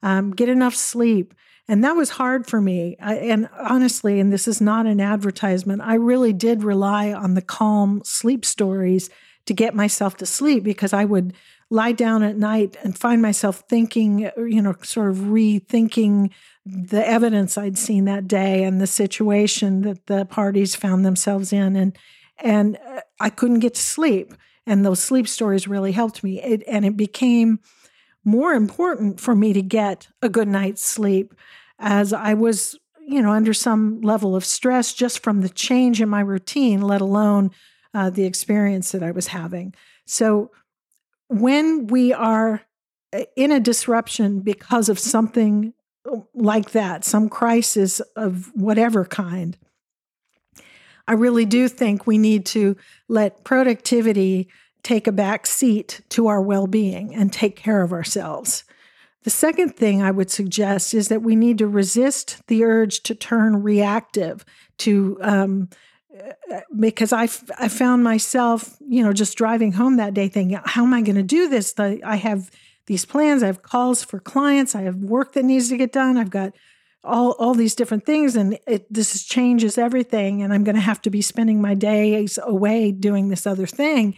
Um, 0.01 0.31
get 0.31 0.49
enough 0.49 0.75
sleep. 0.75 1.33
And 1.69 1.83
that 1.83 1.95
was 1.95 2.09
hard 2.09 2.47
for 2.47 2.59
me. 2.59 2.97
I, 2.99 3.15
and 3.17 3.47
honestly, 3.59 4.19
and 4.19 4.33
this 4.33 4.47
is 4.47 4.59
not 4.59 4.87
an 4.87 4.99
advertisement, 4.99 5.83
I 5.83 5.93
really 5.93 6.33
did 6.33 6.63
rely 6.63 7.13
on 7.13 7.35
the 7.35 7.43
calm 7.43 8.01
sleep 8.03 8.43
stories 8.43 9.11
to 9.45 9.53
get 9.53 9.75
myself 9.75 10.17
to 10.17 10.25
sleep 10.25 10.63
because 10.63 10.93
I 10.93 11.05
would 11.05 11.31
lie 11.69 11.91
down 11.91 12.23
at 12.23 12.35
night 12.35 12.75
and 12.83 12.97
find 12.97 13.21
myself 13.21 13.65
thinking, 13.69 14.31
you 14.35 14.63
know, 14.63 14.73
sort 14.81 15.11
of 15.11 15.17
rethinking 15.17 16.31
the 16.65 17.07
evidence 17.07 17.55
I'd 17.55 17.77
seen 17.77 18.05
that 18.05 18.27
day 18.27 18.63
and 18.63 18.81
the 18.81 18.87
situation 18.87 19.83
that 19.83 20.07
the 20.07 20.25
parties 20.25 20.75
found 20.75 21.05
themselves 21.05 21.53
in. 21.53 21.75
And, 21.75 21.95
and 22.39 22.77
uh, 22.77 23.01
I 23.19 23.29
couldn't 23.29 23.59
get 23.59 23.75
to 23.75 23.81
sleep. 23.81 24.33
And 24.65 24.83
those 24.83 24.99
sleep 24.99 25.27
stories 25.27 25.67
really 25.67 25.91
helped 25.91 26.23
me. 26.23 26.41
It, 26.41 26.63
and 26.67 26.83
it 26.83 26.97
became 26.97 27.59
more 28.23 28.53
important 28.53 29.19
for 29.19 29.35
me 29.35 29.53
to 29.53 29.61
get 29.61 30.07
a 30.21 30.29
good 30.29 30.47
night's 30.47 30.83
sleep 30.83 31.33
as 31.79 32.13
I 32.13 32.33
was, 32.33 32.77
you 33.07 33.21
know, 33.21 33.31
under 33.31 33.53
some 33.53 34.01
level 34.01 34.35
of 34.35 34.45
stress 34.45 34.93
just 34.93 35.23
from 35.23 35.41
the 35.41 35.49
change 35.49 36.01
in 36.01 36.09
my 36.09 36.19
routine, 36.19 36.81
let 36.81 37.01
alone 37.01 37.51
uh, 37.93 38.09
the 38.09 38.25
experience 38.25 38.91
that 38.91 39.03
I 39.03 39.11
was 39.11 39.27
having. 39.27 39.73
So 40.05 40.51
when 41.27 41.87
we 41.87 42.13
are 42.13 42.61
uh, 43.13 43.23
in 43.35 43.51
a 43.51 43.59
disruption 43.59 44.41
because 44.41 44.89
of 44.89 44.99
something 44.99 45.73
uh, 46.09 46.17
like 46.33 46.71
that, 46.71 47.05
some 47.05 47.29
crisis 47.29 47.99
of 48.15 48.51
whatever 48.53 49.05
kind, 49.05 49.57
I 51.07 51.13
really 51.13 51.45
do 51.45 51.67
think 51.67 52.05
we 52.05 52.19
need 52.19 52.45
to 52.47 52.75
let 53.07 53.43
productivity 53.43 54.49
take 54.83 55.07
a 55.07 55.11
back 55.11 55.45
seat 55.45 56.01
to 56.09 56.27
our 56.27 56.41
well 56.41 56.67
being 56.67 57.13
and 57.15 57.31
take 57.31 57.55
care 57.55 57.81
of 57.81 57.91
ourselves. 57.91 58.63
The 59.23 59.29
second 59.29 59.75
thing 59.75 60.01
I 60.01 60.11
would 60.11 60.31
suggest 60.31 60.93
is 60.93 61.09
that 61.09 61.21
we 61.21 61.35
need 61.35 61.57
to 61.57 61.67
resist 61.67 62.41
the 62.47 62.63
urge 62.63 63.01
to 63.03 63.13
turn 63.13 63.61
reactive, 63.61 64.45
to 64.79 65.17
um, 65.21 65.69
uh, 66.51 66.61
because 66.79 67.13
I, 67.13 67.23
I 67.57 67.67
found 67.67 68.03
myself, 68.03 68.77
you 68.79 69.03
know, 69.03 69.13
just 69.13 69.37
driving 69.37 69.73
home 69.73 69.97
that 69.97 70.13
day 70.13 70.27
thinking, 70.27 70.59
how 70.63 70.83
am 70.83 70.93
I 70.93 71.01
going 71.01 71.15
to 71.15 71.23
do 71.23 71.49
this? 71.49 71.73
I 71.77 72.15
have 72.15 72.49
these 72.87 73.05
plans, 73.05 73.43
I 73.43 73.47
have 73.47 73.61
calls 73.61 74.03
for 74.03 74.19
clients, 74.19 74.73
I 74.73 74.81
have 74.81 74.95
work 74.95 75.33
that 75.33 75.45
needs 75.45 75.69
to 75.69 75.77
get 75.77 75.91
done, 75.91 76.17
I've 76.17 76.31
got 76.31 76.53
all 77.03 77.31
all 77.39 77.53
these 77.53 77.75
different 77.75 78.05
things, 78.05 78.35
and 78.35 78.57
it 78.67 78.91
this 78.91 79.23
changes 79.23 79.77
everything, 79.77 80.41
and 80.41 80.53
I'm 80.53 80.63
going 80.63 80.75
to 80.75 80.81
have 80.81 81.01
to 81.03 81.09
be 81.09 81.21
spending 81.21 81.61
my 81.61 81.73
days 81.73 82.39
away 82.41 82.91
doing 82.91 83.29
this 83.29 83.45
other 83.45 83.67
thing. 83.67 84.17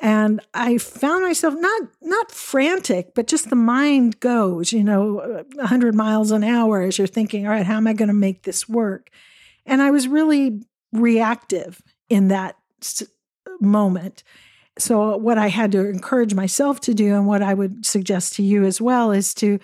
And 0.00 0.40
I 0.54 0.78
found 0.78 1.24
myself 1.24 1.54
not 1.58 1.82
not 2.00 2.32
frantic, 2.32 3.14
but 3.14 3.26
just 3.26 3.50
the 3.50 3.56
mind 3.56 4.18
goes, 4.20 4.72
you 4.72 4.82
know, 4.82 5.44
100 5.56 5.94
miles 5.94 6.30
an 6.30 6.42
hour 6.42 6.80
as 6.80 6.96
you're 6.96 7.06
thinking, 7.06 7.46
all 7.46 7.52
right, 7.52 7.66
how 7.66 7.76
am 7.76 7.86
I 7.86 7.92
going 7.92 8.08
to 8.08 8.14
make 8.14 8.42
this 8.42 8.68
work? 8.68 9.10
And 9.66 9.82
I 9.82 9.90
was 9.90 10.08
really 10.08 10.62
reactive 10.92 11.82
in 12.08 12.28
that 12.28 12.56
moment. 13.60 14.22
So, 14.78 15.16
what 15.18 15.36
I 15.36 15.48
had 15.48 15.72
to 15.72 15.86
encourage 15.86 16.32
myself 16.32 16.80
to 16.80 16.94
do, 16.94 17.14
and 17.14 17.26
what 17.26 17.42
I 17.42 17.52
would 17.52 17.84
suggest 17.84 18.34
to 18.36 18.42
you 18.42 18.64
as 18.64 18.80
well, 18.80 19.12
is 19.12 19.34
to 19.34 19.58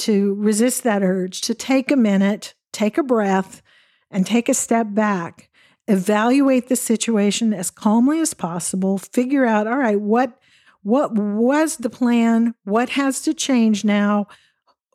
to 0.00 0.34
resist 0.34 0.84
that 0.84 1.02
urge, 1.02 1.40
to 1.40 1.54
take 1.54 1.90
a 1.90 1.96
minute, 1.96 2.54
take 2.72 2.98
a 2.98 3.02
breath, 3.02 3.62
and 4.10 4.26
take 4.26 4.48
a 4.48 4.54
step 4.54 4.88
back. 4.90 5.47
Evaluate 5.88 6.68
the 6.68 6.76
situation 6.76 7.52
as 7.52 7.70
calmly 7.70 8.20
as 8.20 8.34
possible. 8.34 8.98
Figure 8.98 9.46
out, 9.46 9.66
all 9.66 9.78
right, 9.78 10.00
what 10.00 10.38
what 10.82 11.12
was 11.14 11.78
the 11.78 11.90
plan? 11.90 12.54
What 12.64 12.90
has 12.90 13.20
to 13.22 13.34
change 13.34 13.84
now? 13.84 14.26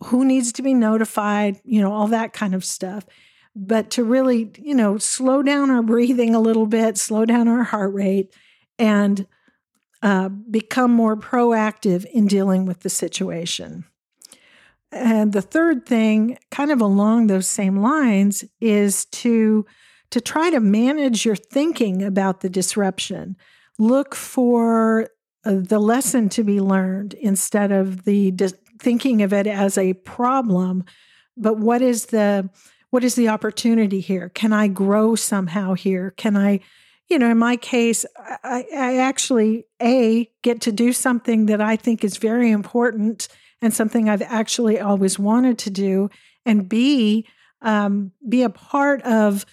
Who 0.06 0.24
needs 0.24 0.54
to 0.54 0.62
be 0.62 0.74
notified? 0.74 1.60
You 1.64 1.82
know, 1.82 1.92
all 1.92 2.08
that 2.08 2.34
kind 2.34 2.56
of 2.56 2.64
stuff 2.64 3.06
but 3.56 3.92
to 3.92 4.04
really, 4.04 4.52
you 4.60 4.74
know, 4.74 4.98
slow 4.98 5.44
down 5.44 5.70
our 5.70 5.84
breathing 5.84 6.36
a 6.36 6.40
little 6.40 6.66
bit, 6.66 6.98
slow 6.98 7.26
down 7.26 7.48
our 7.48 7.64
heart 7.64 7.94
rate, 7.94 8.34
and 8.80 9.28
uh, 10.02 10.30
become 10.30 10.92
more 10.92 11.16
proactive 11.16 12.06
in 12.06 12.28
dealing 12.28 12.66
with 12.66 12.82
the 12.82 12.90
situation. 12.90 13.86
And 14.92 15.34
the 15.34 15.42
third 15.42 15.86
thing, 15.86 16.38
kind 16.52 16.72
of 16.72 16.82
along 16.82 17.28
those 17.28 17.48
same 17.48 17.78
lines, 17.78 18.44
is 18.62 19.06
to 19.06 19.66
to 20.13 20.21
try 20.21 20.52
to 20.52 20.60
manage 20.60 21.26
your 21.26 21.36
thinking 21.36 22.04
about 22.04 22.41
the 22.41 22.49
disruption. 22.49 23.36
Look 23.80 24.13
for 24.13 25.10
uh, 25.43 25.56
the 25.56 25.80
lesson 25.80 26.30
to 26.30 26.43
be 26.43 26.62
learned 26.62 27.15
instead 27.15 27.71
of 27.71 28.04
the 28.04 28.30
dis- 28.30 28.54
thinking 28.78 29.23
of 29.23 29.34
it 29.34 29.47
as 29.47 29.76
a 29.76 29.93
problem. 29.93 30.84
But 31.36 31.58
what 31.58 31.82
is 31.82 32.06
the 32.08 32.47
what 32.91 33.04
is 33.04 33.15
the 33.15 33.30
opportunity 33.30 34.02
here? 34.02 34.30
Can 34.30 34.54
I 34.54 34.67
grow 34.67 35.15
somehow 35.15 35.73
here? 35.73 36.12
Can 36.12 36.38
I, 36.38 36.60
you 37.10 37.17
know, 37.17 37.32
in 37.32 37.39
my 37.39 37.56
case, 37.56 38.06
I, 38.43 38.67
I 38.71 38.97
actually, 38.97 39.65
A, 39.82 40.30
get 40.43 40.62
to 40.62 40.71
do 40.71 40.93
something 40.93 41.47
that 41.47 41.60
I 41.60 41.76
think 41.76 42.04
is 42.04 42.17
very 42.17 42.52
important 42.52 43.30
and 43.63 43.73
something 43.73 44.08
I've 44.08 44.21
actually 44.21 44.80
always 44.80 45.17
wanted 45.17 45.58
to 45.58 45.71
do. 45.71 46.12
And 46.45 46.69
B, 46.69 47.26
um, 47.63 48.12
be 48.30 48.43
a 48.43 48.49
part 48.52 49.02
of 49.02 49.47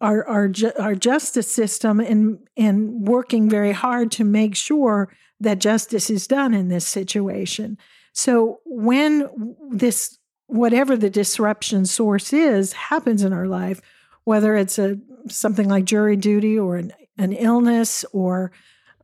our, 0.00 0.26
our, 0.26 0.48
ju- 0.48 0.72
our 0.78 0.94
justice 0.94 1.50
system 1.50 2.00
and, 2.00 2.38
and 2.56 3.06
working 3.06 3.48
very 3.50 3.72
hard 3.72 4.10
to 4.12 4.24
make 4.24 4.56
sure 4.56 5.14
that 5.40 5.58
justice 5.58 6.10
is 6.10 6.26
done 6.26 6.54
in 6.54 6.68
this 6.68 6.86
situation. 6.86 7.78
So 8.12 8.60
when 8.64 9.56
this 9.70 10.18
whatever 10.46 10.96
the 10.96 11.10
disruption 11.10 11.86
source 11.86 12.32
is 12.32 12.72
happens 12.72 13.22
in 13.22 13.32
our 13.32 13.46
life, 13.46 13.80
whether 14.24 14.56
it's 14.56 14.78
a 14.78 14.98
something 15.28 15.68
like 15.68 15.84
jury 15.84 16.16
duty 16.16 16.58
or 16.58 16.76
an, 16.76 16.92
an 17.18 17.32
illness 17.32 18.04
or 18.12 18.52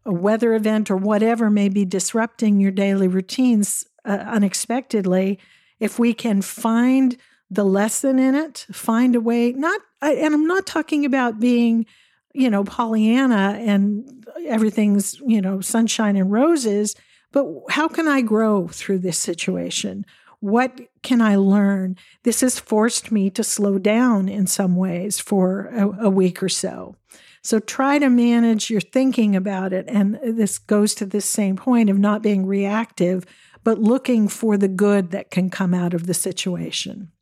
a 0.04 0.12
weather 0.12 0.54
event 0.54 0.90
or 0.90 0.96
whatever 0.96 1.50
may 1.50 1.68
be 1.68 1.84
disrupting 1.84 2.60
your 2.60 2.70
daily 2.70 3.08
routines 3.08 3.86
uh, 4.04 4.24
unexpectedly, 4.26 5.38
if 5.78 5.98
we 5.98 6.14
can 6.14 6.42
find 6.42 7.16
the 7.50 7.64
lesson 7.64 8.18
in 8.18 8.34
it, 8.34 8.66
find 8.72 9.14
a 9.14 9.20
way, 9.20 9.52
not, 9.52 9.80
and 10.02 10.34
I'm 10.34 10.46
not 10.46 10.66
talking 10.66 11.04
about 11.04 11.38
being, 11.38 11.86
you 12.34 12.50
know, 12.50 12.64
Pollyanna 12.64 13.56
and 13.60 14.26
everything's, 14.46 15.20
you 15.20 15.40
know, 15.40 15.60
sunshine 15.60 16.16
and 16.16 16.30
roses, 16.30 16.96
but 17.32 17.46
how 17.70 17.88
can 17.88 18.08
I 18.08 18.20
grow 18.20 18.68
through 18.68 18.98
this 18.98 19.18
situation? 19.18 20.04
What 20.40 20.80
can 21.02 21.20
I 21.20 21.36
learn? 21.36 21.96
This 22.24 22.40
has 22.40 22.58
forced 22.58 23.10
me 23.10 23.30
to 23.30 23.44
slow 23.44 23.78
down 23.78 24.28
in 24.28 24.46
some 24.46 24.76
ways 24.76 25.18
for 25.18 25.66
a, 25.66 26.06
a 26.06 26.10
week 26.10 26.42
or 26.42 26.48
so. 26.48 26.96
So 27.42 27.60
try 27.60 27.98
to 28.00 28.10
manage 28.10 28.70
your 28.70 28.80
thinking 28.80 29.36
about 29.36 29.72
it. 29.72 29.84
And 29.88 30.18
this 30.22 30.58
goes 30.58 30.94
to 30.96 31.06
this 31.06 31.26
same 31.26 31.56
point 31.56 31.88
of 31.90 31.98
not 31.98 32.22
being 32.22 32.44
reactive, 32.44 33.24
but 33.62 33.78
looking 33.78 34.28
for 34.28 34.56
the 34.56 34.68
good 34.68 35.12
that 35.12 35.30
can 35.30 35.48
come 35.48 35.72
out 35.72 35.94
of 35.94 36.06
the 36.06 36.14
situation. 36.14 37.12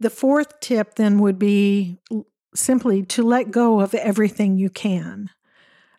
The 0.00 0.10
fourth 0.10 0.60
tip 0.60 0.96
then 0.96 1.18
would 1.18 1.38
be 1.38 1.98
simply 2.54 3.02
to 3.04 3.22
let 3.22 3.50
go 3.50 3.80
of 3.80 3.94
everything 3.94 4.58
you 4.58 4.70
can. 4.70 5.30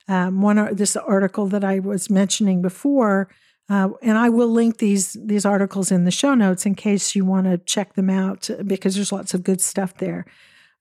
Um, 0.07 0.41
one 0.41 0.75
this 0.75 0.95
article 0.95 1.47
that 1.47 1.63
I 1.63 1.79
was 1.79 2.09
mentioning 2.09 2.61
before 2.61 3.29
uh, 3.67 3.89
and 4.01 4.17
I 4.17 4.29
will 4.29 4.49
link 4.49 4.77
these 4.77 5.13
these 5.13 5.45
articles 5.45 5.91
in 5.91 6.05
the 6.05 6.11
show 6.11 6.35
notes 6.35 6.65
in 6.65 6.75
case 6.75 7.15
you 7.15 7.25
want 7.25 7.45
to 7.47 7.57
check 7.57 7.93
them 7.95 8.09
out 8.09 8.49
because 8.65 8.95
there's 8.95 9.11
lots 9.11 9.33
of 9.33 9.43
good 9.43 9.59
stuff 9.59 9.97
there. 9.97 10.25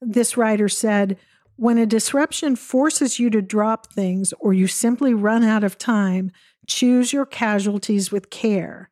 This 0.03 0.37
writer 0.37 0.69
said, 0.69 1.19
"When 1.57 1.79
a 1.79 1.87
disruption 1.87 2.57
forces 2.57 3.19
you 3.19 3.31
to 3.31 3.41
drop 3.41 3.93
things 3.93 4.35
or 4.39 4.53
you 4.53 4.67
simply 4.67 5.15
run 5.15 5.45
out 5.45 5.65
of 5.65 5.79
time, 5.79 6.31
choose 6.67 7.13
your 7.13 7.25
casualties 7.25 8.13
with 8.13 8.29
care. 8.29 8.91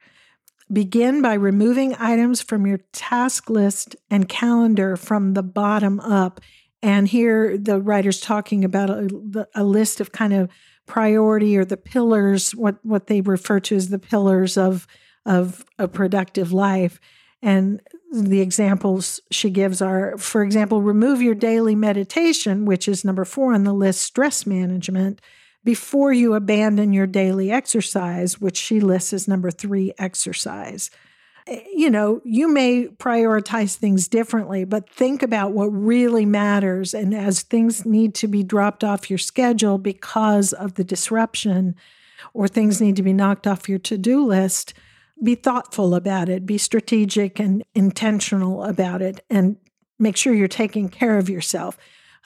Begin 0.73 1.21
by 1.21 1.35
removing 1.35 1.95
items 1.99 2.41
from 2.41 2.67
your 2.67 2.79
task 2.93 3.51
list 3.51 3.97
and 4.11 4.29
calendar 4.29 4.97
from 4.97 5.35
the 5.35 5.43
bottom 5.43 6.01
up." 6.01 6.41
And 6.83 7.07
here 7.07 7.57
the 7.57 7.81
writer's 7.81 8.21
talking 8.21 8.65
about 8.65 8.91
a, 8.91 9.49
a 9.55 9.65
list 9.65 10.01
of 10.01 10.13
kind 10.13 10.33
of 10.33 10.51
priority 10.87 11.57
or 11.57 11.65
the 11.65 11.77
pillars, 11.77 12.55
what, 12.55 12.85
what 12.85 13.07
they 13.07 13.21
refer 13.21 13.61
to 13.61 13.77
as 13.77 13.89
the 13.89 14.01
pillars 14.01 14.59
of, 14.59 14.87
of 15.25 15.65
a 15.79 15.87
productive 15.87 16.53
life. 16.53 16.99
And 17.41 17.81
the 18.13 18.41
examples 18.41 19.21
she 19.31 19.49
gives 19.49 19.81
are, 19.81 20.19
for 20.19 20.43
example, 20.43 20.83
remove 20.83 21.23
your 21.23 21.35
daily 21.35 21.75
meditation, 21.75 22.65
which 22.65 22.89
is 22.89 23.05
number 23.05 23.25
four 23.25 23.55
on 23.55 23.65
the 23.65 23.73
list, 23.73 24.03
stress 24.03 24.45
management, 24.45 25.21
before 25.65 26.13
you 26.13 26.35
abandon 26.35 26.93
your 26.93 27.07
daily 27.07 27.51
exercise, 27.51 28.41
which 28.41 28.57
she 28.57 28.81
lists 28.81 29.13
as 29.13 29.29
number 29.29 29.51
three, 29.51 29.93
exercise. 29.99 30.91
Eh, 31.47 31.63
you 31.75 31.91
know, 31.91 32.21
you 32.25 32.49
may 32.49 32.89
prioritize 32.89 33.77
things 33.77 34.09
differently, 34.09 34.65
but 34.65 34.89
think 34.89 35.23
about 35.23 35.53
what 35.53 35.67
really 35.67 36.27
matters. 36.27 36.95
And 36.95 37.15
as 37.15 37.43
things 37.43 37.87
need 37.87 38.15
to 38.17 38.29
be 38.29 38.43
dropped 38.43 38.83
off 38.83 39.11
your 39.11 39.19
schedule 39.19 39.79
because 39.79 40.53
of 40.53 40.75
the 40.75 40.85
disruption, 40.85 41.75
or 42.35 42.49
things 42.49 42.81
need 42.81 42.97
to 42.97 43.03
be 43.03 43.13
knocked 43.13 43.47
off 43.47 43.69
your 43.69 43.79
to 43.81 43.99
do 43.99 44.25
list, 44.25 44.75
be 45.23 45.35
thoughtful 45.35 45.95
about 45.95 46.29
it, 46.29 46.47
be 46.47 46.59
strategic 46.59 47.39
and 47.39 47.63
intentional 47.75 48.65
about 48.65 49.03
it, 49.03 49.25
and 49.31 49.57
make 49.99 50.17
sure 50.17 50.35
you're 50.35 50.49
taking 50.49 50.89
care 50.89 51.19
of 51.19 51.29
yourself. 51.29 51.77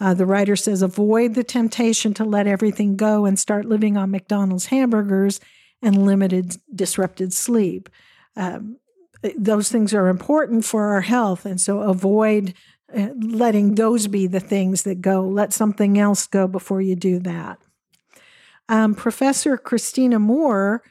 Uh, 0.00 0.14
the 0.14 0.26
writer 0.26 0.56
says 0.56 0.82
avoid 0.82 1.34
the 1.34 1.44
temptation 1.44 2.12
to 2.14 2.24
let 2.24 2.46
everything 2.46 2.96
go 2.96 3.24
and 3.24 3.38
start 3.38 3.64
living 3.64 3.96
on 3.96 4.10
McDonald's 4.10 4.66
hamburgers 4.66 5.40
and 5.82 6.04
limited 6.04 6.56
disrupted 6.74 7.32
sleep. 7.32 7.88
Um, 8.36 8.78
those 9.36 9.70
things 9.70 9.94
are 9.94 10.08
important 10.08 10.64
for 10.64 10.88
our 10.88 11.00
health. 11.00 11.46
And 11.46 11.60
so 11.60 11.80
avoid 11.80 12.54
uh, 12.94 13.08
letting 13.18 13.74
those 13.74 14.06
be 14.06 14.26
the 14.26 14.40
things 14.40 14.82
that 14.82 15.00
go. 15.00 15.26
Let 15.26 15.52
something 15.52 15.98
else 15.98 16.26
go 16.26 16.46
before 16.46 16.80
you 16.80 16.94
do 16.94 17.18
that. 17.20 17.58
Um, 18.68 18.94
Professor 18.94 19.56
Christina 19.56 20.18
Moore, 20.18 20.82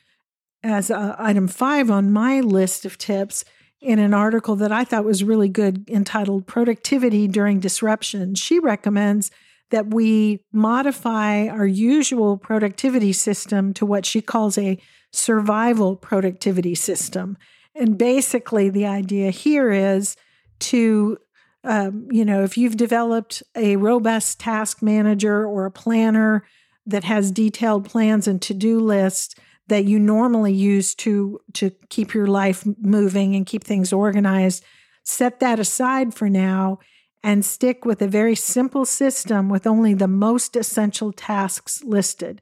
as 0.64 0.90
uh, 0.90 1.16
item 1.20 1.48
five 1.48 1.92
on 1.92 2.12
my 2.12 2.40
list 2.40 2.86
of 2.86 2.98
tips, 2.98 3.46
in 3.86 4.00
an 4.00 4.16
article 4.16 4.56
that 4.56 4.72
I 4.72 4.84
thought 4.84 5.06
was 5.06 5.24
really 5.24 5.48
good 5.48 5.88
entitled 5.88 6.48
Productivity 6.48 7.28
During 7.28 7.60
Disruption, 7.60 8.34
she 8.34 8.60
recommends 8.60 9.30
that 9.70 9.94
we 9.94 10.40
modify 10.52 11.48
our 11.48 11.68
usual 11.68 12.36
productivity 12.36 13.14
system 13.14 13.76
to 13.76 13.86
what 13.86 14.04
she 14.04 14.22
calls 14.22 14.58
a 14.58 14.80
survival 15.12 15.96
productivity 15.96 16.74
system. 16.74 17.38
And 17.76 17.96
basically, 17.96 18.70
the 18.70 18.88
idea 18.88 19.30
here 19.30 19.72
is 19.72 20.18
to, 20.62 21.20
um, 21.64 22.08
you 22.10 22.26
know, 22.26 22.44
if 22.44 22.58
you've 22.58 22.78
developed 22.78 23.44
a 23.56 23.76
robust 23.76 24.40
task 24.40 24.82
manager 24.82 25.46
or 25.46 25.66
a 25.66 25.72
planner 25.72 26.44
that 26.88 27.04
has 27.04 27.32
detailed 27.32 27.86
plans 27.86 28.28
and 28.28 28.42
to 28.42 28.56
do 28.56 28.80
lists 28.80 29.36
that 29.68 29.86
you 29.86 30.00
normally 30.00 30.54
use 30.54 30.94
to 30.96 31.40
to 31.54 31.72
keep 31.90 32.14
your 32.14 32.28
life 32.28 32.66
moving 32.80 33.36
and 33.36 33.46
keep 33.46 33.64
things 33.64 33.92
organized, 33.92 34.64
set 35.04 35.40
that 35.40 35.60
aside 35.60 36.14
for 36.14 36.30
now 36.30 36.80
and 37.24 37.44
stick 37.44 37.86
with 37.86 38.04
a 38.04 38.08
very 38.08 38.36
simple 38.36 38.86
system 38.86 39.50
with 39.50 39.66
only 39.66 39.96
the 39.96 40.08
most 40.08 40.56
essential 40.56 41.12
tasks 41.12 41.84
listed. 41.84 42.40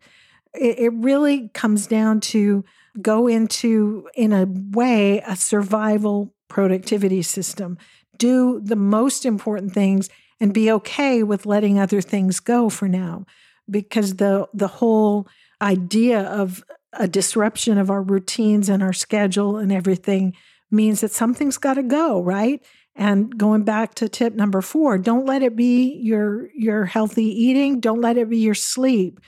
It, 0.53 0.77
it 0.77 0.93
really 0.93 1.47
comes 1.53 1.87
down 1.87 2.19
to 2.19 2.65
go 3.01 3.27
into, 3.27 4.09
in 4.13 4.33
a 4.33 4.45
way, 4.45 5.21
a 5.25 5.37
survival 5.37 6.35
productivity 6.49 7.21
system. 7.21 7.77
Do 8.17 8.59
the 8.61 8.75
most 8.75 9.25
important 9.25 9.73
things 9.73 10.09
and 10.41 10.53
be 10.53 10.69
okay 10.69 11.23
with 11.23 11.45
letting 11.45 11.79
other 11.79 12.01
things 12.01 12.41
go 12.41 12.69
for 12.69 12.89
now. 12.89 13.25
Because 13.69 14.15
the 14.15 14.49
the 14.53 14.67
whole 14.67 15.29
idea 15.61 16.23
of 16.23 16.61
a 16.97 17.07
disruption 17.07 17.77
of 17.77 17.89
our 17.89 18.01
routines 18.01 18.69
and 18.69 18.83
our 18.83 18.93
schedule 18.93 19.57
and 19.57 19.71
everything 19.71 20.35
means 20.71 21.01
that 21.01 21.11
something's 21.11 21.57
got 21.57 21.75
to 21.75 21.83
go, 21.83 22.21
right? 22.21 22.63
And 22.95 23.37
going 23.37 23.63
back 23.63 23.95
to 23.95 24.09
tip 24.09 24.33
number 24.33 24.61
4, 24.61 24.99
don't 24.99 25.25
let 25.25 25.41
it 25.41 25.55
be 25.55 25.99
your 26.03 26.49
your 26.53 26.85
healthy 26.85 27.25
eating, 27.25 27.79
don't 27.79 28.01
let 28.01 28.17
it 28.17 28.29
be 28.29 28.37
your 28.37 28.55
sleep 28.55 29.19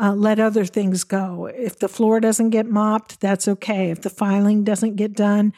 uh, 0.00 0.14
let 0.14 0.38
other 0.38 0.64
things 0.64 1.04
go. 1.04 1.46
If 1.46 1.78
the 1.78 1.88
floor 1.88 2.20
doesn't 2.20 2.50
get 2.50 2.66
mopped, 2.66 3.20
that's 3.20 3.48
okay. 3.48 3.90
If 3.90 4.02
the 4.02 4.10
filing 4.10 4.62
doesn't 4.64 4.96
get 4.96 5.14
done, 5.14 5.52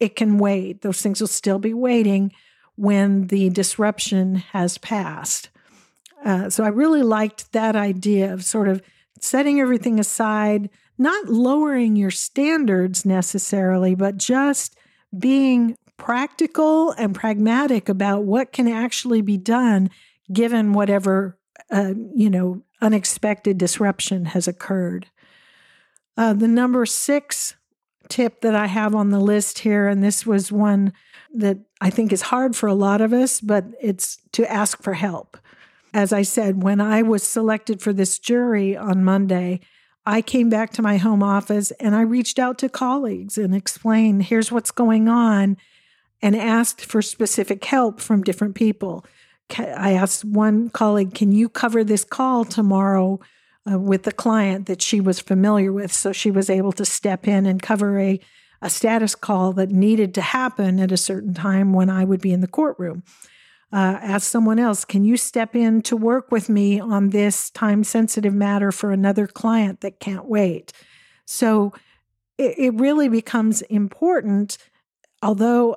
it 0.00 0.16
can 0.16 0.38
wait. 0.38 0.80
Those 0.80 1.00
things 1.00 1.20
will 1.20 1.28
still 1.28 1.58
be 1.58 1.74
waiting 1.74 2.32
when 2.76 3.26
the 3.26 3.50
disruption 3.50 4.36
has 4.36 4.78
passed. 4.78 5.50
Uh, 6.24 6.48
so 6.48 6.64
I 6.64 6.68
really 6.68 7.02
liked 7.02 7.52
that 7.52 7.76
idea 7.76 8.32
of 8.32 8.44
sort 8.44 8.68
of 8.68 8.82
setting 9.20 9.60
everything 9.60 10.00
aside, 10.00 10.70
not 11.02 11.28
lowering 11.28 11.96
your 11.96 12.10
standards 12.10 13.04
necessarily, 13.04 13.94
but 13.94 14.16
just 14.16 14.76
being 15.16 15.76
practical 15.96 16.92
and 16.92 17.14
pragmatic 17.14 17.88
about 17.88 18.24
what 18.24 18.52
can 18.52 18.66
actually 18.66 19.22
be 19.22 19.36
done 19.36 19.90
given 20.32 20.72
whatever 20.72 21.38
uh, 21.70 21.94
you 22.14 22.30
know 22.30 22.62
unexpected 22.80 23.58
disruption 23.58 24.26
has 24.26 24.48
occurred. 24.48 25.06
Uh, 26.16 26.32
the 26.32 26.48
number 26.48 26.84
six 26.84 27.54
tip 28.08 28.40
that 28.42 28.54
I 28.54 28.66
have 28.66 28.94
on 28.94 29.10
the 29.10 29.20
list 29.20 29.60
here, 29.60 29.88
and 29.88 30.02
this 30.02 30.26
was 30.26 30.52
one 30.52 30.92
that 31.34 31.58
I 31.80 31.88
think 31.88 32.12
is 32.12 32.22
hard 32.22 32.54
for 32.54 32.66
a 32.66 32.74
lot 32.74 33.00
of 33.00 33.12
us, 33.12 33.40
but 33.40 33.64
it's 33.80 34.18
to 34.32 34.50
ask 34.50 34.82
for 34.82 34.94
help. 34.94 35.38
As 35.94 36.12
I 36.12 36.22
said, 36.22 36.62
when 36.62 36.80
I 36.80 37.02
was 37.02 37.22
selected 37.22 37.80
for 37.80 37.92
this 37.92 38.18
jury 38.18 38.76
on 38.76 39.04
Monday, 39.04 39.60
I 40.04 40.20
came 40.20 40.48
back 40.48 40.70
to 40.72 40.82
my 40.82 40.96
home 40.96 41.22
office 41.22 41.70
and 41.72 41.94
I 41.94 42.00
reached 42.02 42.38
out 42.38 42.58
to 42.58 42.68
colleagues 42.68 43.38
and 43.38 43.54
explained, 43.54 44.24
here's 44.24 44.50
what's 44.50 44.72
going 44.72 45.08
on, 45.08 45.56
and 46.20 46.36
asked 46.36 46.84
for 46.84 47.02
specific 47.02 47.64
help 47.64 48.00
from 48.00 48.22
different 48.22 48.54
people. 48.54 49.04
I 49.58 49.92
asked 49.92 50.24
one 50.24 50.70
colleague, 50.70 51.14
Can 51.14 51.32
you 51.32 51.48
cover 51.48 51.84
this 51.84 52.04
call 52.04 52.44
tomorrow 52.44 53.20
uh, 53.70 53.78
with 53.78 54.04
the 54.04 54.12
client 54.12 54.66
that 54.66 54.82
she 54.82 55.00
was 55.00 55.20
familiar 55.20 55.72
with? 55.72 55.92
So 55.92 56.12
she 56.12 56.30
was 56.30 56.48
able 56.48 56.72
to 56.72 56.84
step 56.84 57.28
in 57.28 57.46
and 57.46 57.62
cover 57.62 57.98
a, 57.98 58.20
a 58.60 58.70
status 58.70 59.14
call 59.14 59.52
that 59.54 59.70
needed 59.70 60.14
to 60.14 60.22
happen 60.22 60.80
at 60.80 60.92
a 60.92 60.96
certain 60.96 61.34
time 61.34 61.72
when 61.72 61.90
I 61.90 62.04
would 62.04 62.20
be 62.20 62.32
in 62.32 62.40
the 62.40 62.46
courtroom. 62.46 63.02
Uh, 63.72 63.98
ask 64.02 64.30
someone 64.30 64.58
else, 64.58 64.84
Can 64.84 65.04
you 65.04 65.16
step 65.16 65.56
in 65.56 65.82
to 65.82 65.96
work 65.96 66.30
with 66.30 66.48
me 66.48 66.78
on 66.78 67.10
this 67.10 67.50
time 67.50 67.84
sensitive 67.84 68.34
matter 68.34 68.70
for 68.70 68.92
another 68.92 69.26
client 69.26 69.80
that 69.80 70.00
can't 70.00 70.26
wait? 70.26 70.72
So 71.24 71.72
it, 72.36 72.54
it 72.58 72.74
really 72.74 73.08
becomes 73.08 73.62
important, 73.62 74.58
although 75.22 75.76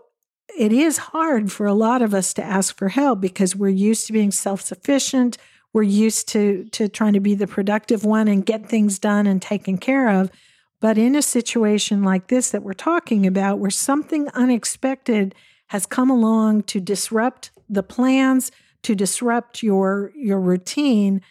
it 0.57 0.71
is 0.71 0.97
hard 0.97 1.51
for 1.51 1.65
a 1.65 1.73
lot 1.73 2.01
of 2.01 2.13
us 2.13 2.33
to 2.33 2.43
ask 2.43 2.77
for 2.77 2.89
help 2.89 3.21
because 3.21 3.55
we're 3.55 3.69
used 3.69 4.07
to 4.07 4.13
being 4.13 4.31
self-sufficient 4.31 5.37
we're 5.73 5.83
used 5.83 6.29
to 6.29 6.63
to 6.71 6.87
trying 6.87 7.13
to 7.13 7.19
be 7.19 7.35
the 7.35 7.47
productive 7.47 8.05
one 8.05 8.27
and 8.27 8.45
get 8.45 8.69
things 8.69 8.97
done 8.97 9.27
and 9.27 9.41
taken 9.41 9.77
care 9.77 10.09
of 10.09 10.31
but 10.79 10.97
in 10.97 11.15
a 11.15 11.21
situation 11.21 12.03
like 12.03 12.27
this 12.27 12.51
that 12.51 12.63
we're 12.63 12.73
talking 12.73 13.25
about 13.27 13.59
where 13.59 13.69
something 13.69 14.29
unexpected 14.29 15.35
has 15.67 15.85
come 15.85 16.09
along 16.09 16.63
to 16.63 16.79
disrupt 16.79 17.51
the 17.69 17.83
plans 17.83 18.51
to 18.83 18.95
disrupt 18.95 19.63
your 19.63 20.11
your 20.15 20.39
routine 20.39 21.21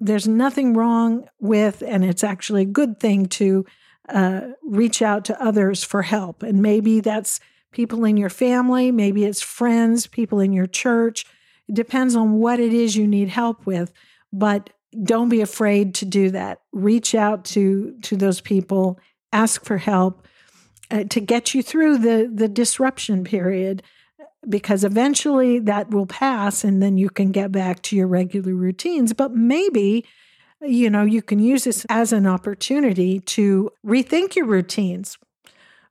there's 0.00 0.28
nothing 0.28 0.74
wrong 0.74 1.28
with 1.40 1.82
and 1.84 2.04
it's 2.04 2.22
actually 2.22 2.62
a 2.62 2.66
good 2.66 3.00
thing 3.00 3.26
to 3.26 3.66
uh, 4.08 4.42
reach 4.62 5.02
out 5.02 5.24
to 5.24 5.42
others 5.42 5.82
for 5.82 6.02
help 6.02 6.42
and 6.42 6.62
maybe 6.62 7.00
that's 7.00 7.40
people 7.72 8.04
in 8.04 8.16
your 8.16 8.30
family, 8.30 8.90
maybe 8.90 9.24
it's 9.24 9.42
friends, 9.42 10.06
people 10.06 10.40
in 10.40 10.52
your 10.52 10.66
church. 10.66 11.24
It 11.68 11.74
depends 11.74 12.16
on 12.16 12.34
what 12.34 12.60
it 12.60 12.72
is 12.72 12.96
you 12.96 13.06
need 13.06 13.28
help 13.28 13.66
with, 13.66 13.92
but 14.32 14.70
don't 15.02 15.28
be 15.28 15.40
afraid 15.40 15.94
to 15.96 16.04
do 16.04 16.30
that. 16.30 16.62
Reach 16.72 17.14
out 17.14 17.44
to 17.46 17.94
to 18.02 18.16
those 18.16 18.40
people, 18.40 18.98
ask 19.32 19.64
for 19.64 19.76
help 19.76 20.26
uh, 20.90 21.04
to 21.04 21.20
get 21.20 21.54
you 21.54 21.62
through 21.62 21.98
the 21.98 22.30
the 22.32 22.48
disruption 22.48 23.22
period 23.22 23.82
because 24.48 24.84
eventually 24.84 25.58
that 25.58 25.90
will 25.90 26.06
pass 26.06 26.64
and 26.64 26.82
then 26.82 26.96
you 26.98 27.10
can 27.10 27.32
get 27.32 27.50
back 27.50 27.82
to 27.82 27.96
your 27.96 28.06
regular 28.06 28.54
routines, 28.54 29.12
but 29.12 29.32
maybe 29.32 30.04
you 30.60 30.90
know, 30.90 31.04
you 31.04 31.22
can 31.22 31.38
use 31.38 31.64
this 31.64 31.86
as 31.88 32.12
an 32.12 32.26
opportunity 32.26 33.20
to 33.20 33.70
rethink 33.86 34.34
your 34.34 34.46
routines 34.46 35.16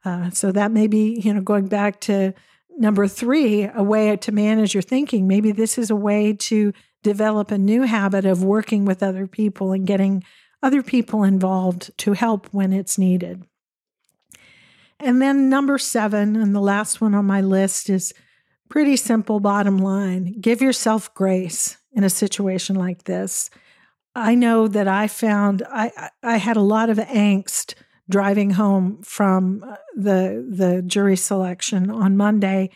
uh, 0.07 0.29
so 0.29 0.51
that 0.51 0.71
may 0.71 0.87
be, 0.87 1.19
you 1.19 1.33
know, 1.33 1.41
going 1.41 1.67
back 1.67 1.99
to 2.01 2.33
number 2.77 3.07
three, 3.07 3.63
a 3.63 3.83
way 3.83 4.15
to 4.15 4.31
manage 4.31 4.73
your 4.73 4.81
thinking. 4.81 5.27
Maybe 5.27 5.51
this 5.51 5.77
is 5.77 5.89
a 5.89 5.95
way 5.95 6.33
to 6.33 6.73
develop 7.03 7.51
a 7.51 7.57
new 7.57 7.83
habit 7.83 8.25
of 8.25 8.43
working 8.43 8.85
with 8.85 9.01
other 9.01 9.27
people 9.27 9.71
and 9.71 9.87
getting 9.87 10.23
other 10.61 10.83
people 10.83 11.23
involved 11.23 11.91
to 11.97 12.13
help 12.13 12.47
when 12.53 12.73
it's 12.73 12.97
needed. 12.97 13.45
And 14.99 15.21
then 15.21 15.49
number 15.49 15.77
seven, 15.77 16.35
and 16.35 16.55
the 16.55 16.61
last 16.61 17.01
one 17.01 17.13
on 17.13 17.25
my 17.25 17.41
list 17.41 17.89
is 17.89 18.13
pretty 18.69 18.95
simple 18.95 19.39
bottom 19.39 19.77
line 19.77 20.35
give 20.39 20.61
yourself 20.61 21.13
grace 21.13 21.77
in 21.93 22.03
a 22.03 22.09
situation 22.09 22.75
like 22.75 23.03
this. 23.03 23.49
I 24.15 24.35
know 24.35 24.67
that 24.67 24.87
I 24.87 25.07
found 25.07 25.63
I 25.69 25.91
I 26.23 26.37
had 26.37 26.57
a 26.57 26.61
lot 26.61 26.89
of 26.89 26.97
angst 26.97 27.75
driving 28.09 28.51
home 28.51 29.01
from 29.03 29.63
uh, 29.67 29.75
the 29.95 30.45
the 30.49 30.81
jury 30.81 31.17
selection 31.17 31.89
on 31.89 32.17
Monday 32.17 32.69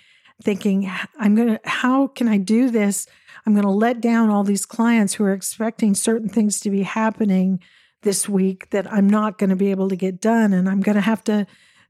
thinking 0.44 0.92
I'm 1.20 1.36
going 1.36 1.50
to 1.50 1.60
how 1.64 2.08
can 2.08 2.28
I 2.28 2.38
do 2.38 2.70
this? 2.70 3.08
I'm 3.46 3.54
going 3.54 3.66
to 3.66 3.72
let 3.72 4.02
down 4.02 4.30
all 4.30 4.44
these 4.44 4.66
clients 4.66 5.16
who 5.16 5.24
are 5.24 5.34
expecting 5.34 5.96
certain 5.96 6.30
things 6.30 6.60
to 6.62 6.70
be 6.70 6.84
happening 6.84 7.60
this 8.04 8.28
week 8.28 8.70
that 8.72 8.92
I'm 8.92 9.10
not 9.10 9.38
going 9.38 9.50
to 9.52 9.56
be 9.56 9.72
able 9.72 9.90
to 9.90 9.96
get 9.96 10.20
done 10.20 10.54
and 10.54 10.68
I'm 10.68 10.82
going 10.82 10.96
to 10.96 11.02
have 11.02 11.24
to 11.26 11.46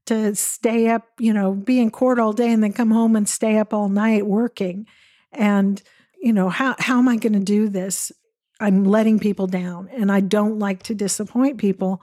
to 0.08 0.36
stay 0.36 0.90
up, 0.90 1.08
you 1.20 1.34
know, 1.34 1.54
be 1.54 1.80
in 1.80 1.92
court 1.92 2.20
all 2.20 2.34
day 2.34 2.52
and 2.52 2.64
then 2.64 2.74
come 2.74 2.92
home 2.92 3.16
and 3.16 3.28
stay 3.28 3.58
up 3.58 3.74
all 3.74 3.90
night 3.90 4.26
working. 4.26 4.88
And 5.32 5.82
you 6.22 6.34
know, 6.34 6.50
how 6.50 6.76
how 6.80 7.00
am 7.00 7.08
I 7.08 7.18
going 7.18 7.34
to 7.34 7.40
do 7.40 7.68
this? 7.70 8.12
I'm 8.60 8.84
letting 8.84 9.20
people 9.20 9.48
down 9.48 9.90
and 9.92 10.12
I 10.12 10.20
don't 10.20 10.60
like 10.60 10.84
to 10.84 10.96
disappoint 10.96 11.58
people. 11.58 12.02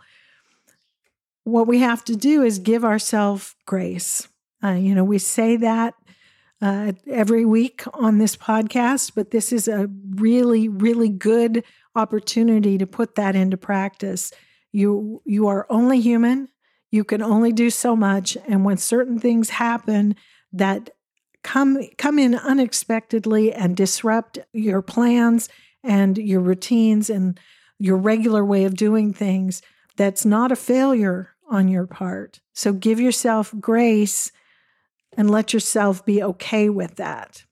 What 1.45 1.69
we 1.69 1.79
have 1.79 2.05
to 2.07 2.17
do 2.17 2.43
is 2.43 2.59
give 2.59 2.85
ourselves 2.85 3.55
grace. 3.65 4.29
Uh, 4.63 4.73
you 4.73 4.95
know, 4.95 5.05
we 5.05 5.19
say 5.19 5.57
that 5.57 5.95
uh, 6.61 6.93
every 7.07 7.45
week 7.45 7.85
on 7.95 8.19
this 8.19 8.37
podcast, 8.37 9.13
but 9.15 9.31
this 9.31 9.53
is 9.53 9.69
a 9.69 9.89
really, 10.17 10.69
really 10.69 11.09
good 11.09 11.63
opportunity 11.95 12.79
to 12.79 12.87
put 12.87 13.15
that 13.15 13.37
into 13.37 13.57
practice. 13.57 14.33
You 14.73 15.23
you 15.25 15.47
are 15.47 15.67
only 15.71 16.01
human. 16.01 16.49
You 16.90 17.05
can 17.05 17.22
only 17.22 17.53
do 17.53 17.70
so 17.70 17.94
much, 17.94 18.37
and 18.46 18.64
when 18.64 18.79
certain 18.79 19.18
things 19.18 19.51
happen 19.51 20.16
that 20.53 20.90
come 21.42 21.79
come 21.98 22.18
in 22.18 22.35
unexpectedly 22.35 23.53
and 23.53 23.77
disrupt 23.77 24.38
your 24.53 24.83
plans 24.83 25.48
and 25.85 26.18
your 26.18 26.40
routines 26.40 27.11
and 27.11 27.38
your 27.79 27.96
regular 27.96 28.44
way 28.44 28.64
of 28.64 28.74
doing 28.74 29.12
things, 29.12 29.62
that's 29.96 30.24
not 30.24 30.51
a 30.51 30.57
failure 30.57 31.35
on 31.48 31.68
your 31.68 31.87
part. 31.87 32.40
So 32.53 32.72
give 32.72 33.01
yourself 33.01 33.55
grace 33.61 34.33
and 35.16 35.31
let 35.31 35.53
yourself 35.53 36.05
be 36.05 36.22
okay 36.22 36.68
with 36.68 36.96
that. 36.96 37.44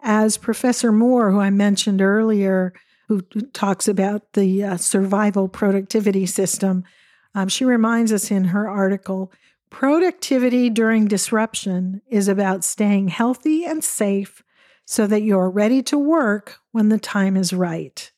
As 0.00 0.36
Professor 0.36 0.90
Moore, 0.90 1.30
who 1.30 1.40
I 1.40 1.50
mentioned 1.50 2.02
earlier, 2.02 2.72
who 3.08 3.22
talks 3.52 3.88
about 3.88 4.32
the 4.32 4.64
uh, 4.64 4.76
survival 4.76 5.48
productivity 5.48 6.26
system, 6.26 6.84
um, 7.34 7.48
she 7.48 7.64
reminds 7.64 8.12
us 8.12 8.30
in 8.30 8.44
her 8.44 8.68
article 8.68 9.32
productivity 9.70 10.68
during 10.68 11.08
disruption 11.08 12.02
is 12.06 12.28
about 12.28 12.62
staying 12.62 13.08
healthy 13.08 13.64
and 13.64 13.82
safe 13.82 14.42
so 14.84 15.06
that 15.06 15.22
you're 15.22 15.48
ready 15.48 15.82
to 15.82 15.96
work 15.96 16.58
when 16.72 16.90
the 16.90 16.98
time 16.98 17.36
is 17.36 17.52
right. 17.52 18.12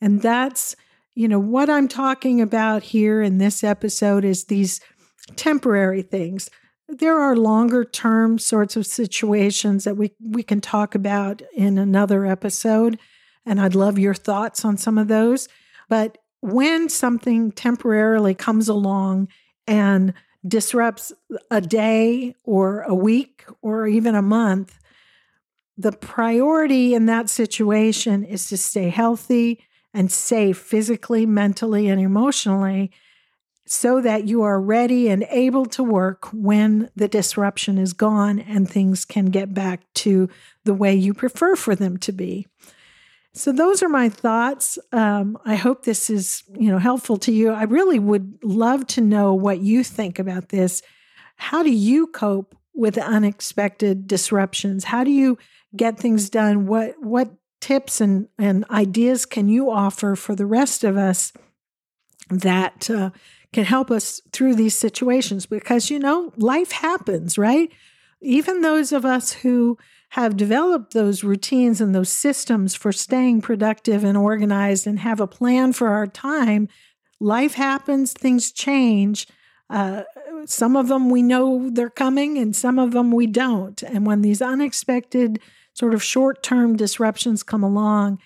And 0.00 0.20
that's, 0.20 0.76
you 1.14 1.28
know, 1.28 1.38
what 1.38 1.70
I'm 1.70 1.88
talking 1.88 2.40
about 2.40 2.82
here 2.82 3.22
in 3.22 3.38
this 3.38 3.64
episode 3.64 4.24
is 4.24 4.44
these 4.44 4.80
temporary 5.36 6.02
things. 6.02 6.50
There 6.88 7.18
are 7.18 7.36
longer 7.36 7.84
term 7.84 8.38
sorts 8.38 8.76
of 8.76 8.86
situations 8.86 9.84
that 9.84 9.96
we, 9.96 10.12
we 10.20 10.42
can 10.42 10.60
talk 10.60 10.94
about 10.94 11.40
in 11.54 11.78
another 11.78 12.26
episode. 12.26 12.98
And 13.46 13.58
I'd 13.60 13.74
love 13.74 13.98
your 13.98 14.14
thoughts 14.14 14.64
on 14.64 14.76
some 14.76 14.98
of 14.98 15.08
those. 15.08 15.48
But 15.88 16.18
when 16.42 16.88
something 16.88 17.52
temporarily 17.52 18.34
comes 18.34 18.68
along 18.68 19.28
and 19.66 20.12
disrupts 20.46 21.12
a 21.50 21.60
day 21.60 22.34
or 22.44 22.82
a 22.82 22.94
week 22.94 23.44
or 23.62 23.86
even 23.86 24.16
a 24.16 24.22
month, 24.22 24.78
the 25.78 25.92
priority 25.92 26.94
in 26.94 27.06
that 27.06 27.30
situation 27.30 28.24
is 28.24 28.48
to 28.48 28.56
stay 28.56 28.88
healthy 28.88 29.64
and 29.94 30.10
safe 30.10 30.58
physically, 30.58 31.24
mentally, 31.26 31.88
and 31.88 32.00
emotionally 32.00 32.90
so 33.64 34.00
that 34.00 34.26
you 34.26 34.42
are 34.42 34.60
ready 34.60 35.08
and 35.08 35.24
able 35.30 35.64
to 35.64 35.84
work 35.84 36.26
when 36.32 36.90
the 36.96 37.06
disruption 37.06 37.78
is 37.78 37.92
gone 37.92 38.40
and 38.40 38.68
things 38.68 39.04
can 39.04 39.26
get 39.26 39.54
back 39.54 39.80
to 39.94 40.28
the 40.64 40.74
way 40.74 40.92
you 40.92 41.14
prefer 41.14 41.54
for 41.54 41.76
them 41.76 41.96
to 41.96 42.10
be. 42.10 42.46
So 43.34 43.50
those 43.50 43.82
are 43.82 43.88
my 43.88 44.08
thoughts. 44.08 44.78
Um, 44.92 45.38
I 45.44 45.54
hope 45.54 45.84
this 45.84 46.10
is 46.10 46.42
you 46.54 46.70
know 46.70 46.78
helpful 46.78 47.16
to 47.18 47.32
you. 47.32 47.50
I 47.50 47.64
really 47.64 47.98
would 47.98 48.38
love 48.42 48.86
to 48.88 49.00
know 49.00 49.32
what 49.32 49.60
you 49.60 49.82
think 49.82 50.18
about 50.18 50.50
this. 50.50 50.82
How 51.36 51.62
do 51.62 51.70
you 51.72 52.08
cope 52.08 52.54
with 52.74 52.98
unexpected 52.98 54.06
disruptions? 54.06 54.84
How 54.84 55.02
do 55.02 55.10
you 55.10 55.38
get 55.74 55.98
things 55.98 56.28
done? 56.28 56.66
What 56.66 56.94
what 57.00 57.30
tips 57.60 58.00
and, 58.00 58.28
and 58.38 58.64
ideas 58.70 59.24
can 59.24 59.48
you 59.48 59.70
offer 59.70 60.14
for 60.14 60.34
the 60.34 60.46
rest 60.46 60.84
of 60.84 60.96
us 60.96 61.32
that 62.28 62.90
uh, 62.90 63.10
can 63.52 63.64
help 63.64 63.90
us 63.90 64.20
through 64.32 64.56
these 64.56 64.74
situations? 64.74 65.46
Because 65.46 65.90
you 65.90 65.98
know, 65.98 66.32
life 66.36 66.72
happens, 66.72 67.38
right? 67.38 67.72
Even 68.20 68.60
those 68.60 68.92
of 68.92 69.06
us 69.06 69.32
who 69.32 69.78
have 70.12 70.36
developed 70.36 70.92
those 70.92 71.24
routines 71.24 71.80
and 71.80 71.94
those 71.94 72.10
systems 72.10 72.74
for 72.74 72.92
staying 72.92 73.40
productive 73.40 74.04
and 74.04 74.14
organized 74.14 74.86
and 74.86 74.98
have 74.98 75.20
a 75.20 75.26
plan 75.26 75.72
for 75.72 75.88
our 75.88 76.06
time, 76.06 76.68
life 77.18 77.54
happens, 77.54 78.12
things 78.12 78.52
change. 78.52 79.26
Uh, 79.70 80.02
some 80.44 80.76
of 80.76 80.88
them 80.88 81.08
we 81.08 81.22
know 81.22 81.70
they're 81.70 81.88
coming, 81.88 82.36
and 82.36 82.54
some 82.54 82.78
of 82.78 82.92
them 82.92 83.10
we 83.10 83.26
don't. 83.26 83.82
And 83.82 84.04
when 84.04 84.20
these 84.20 84.42
unexpected 84.42 85.40
sort 85.72 85.94
of 85.94 86.02
short 86.02 86.42
term 86.42 86.76
disruptions 86.76 87.42
come 87.42 87.62
along, 87.62 88.18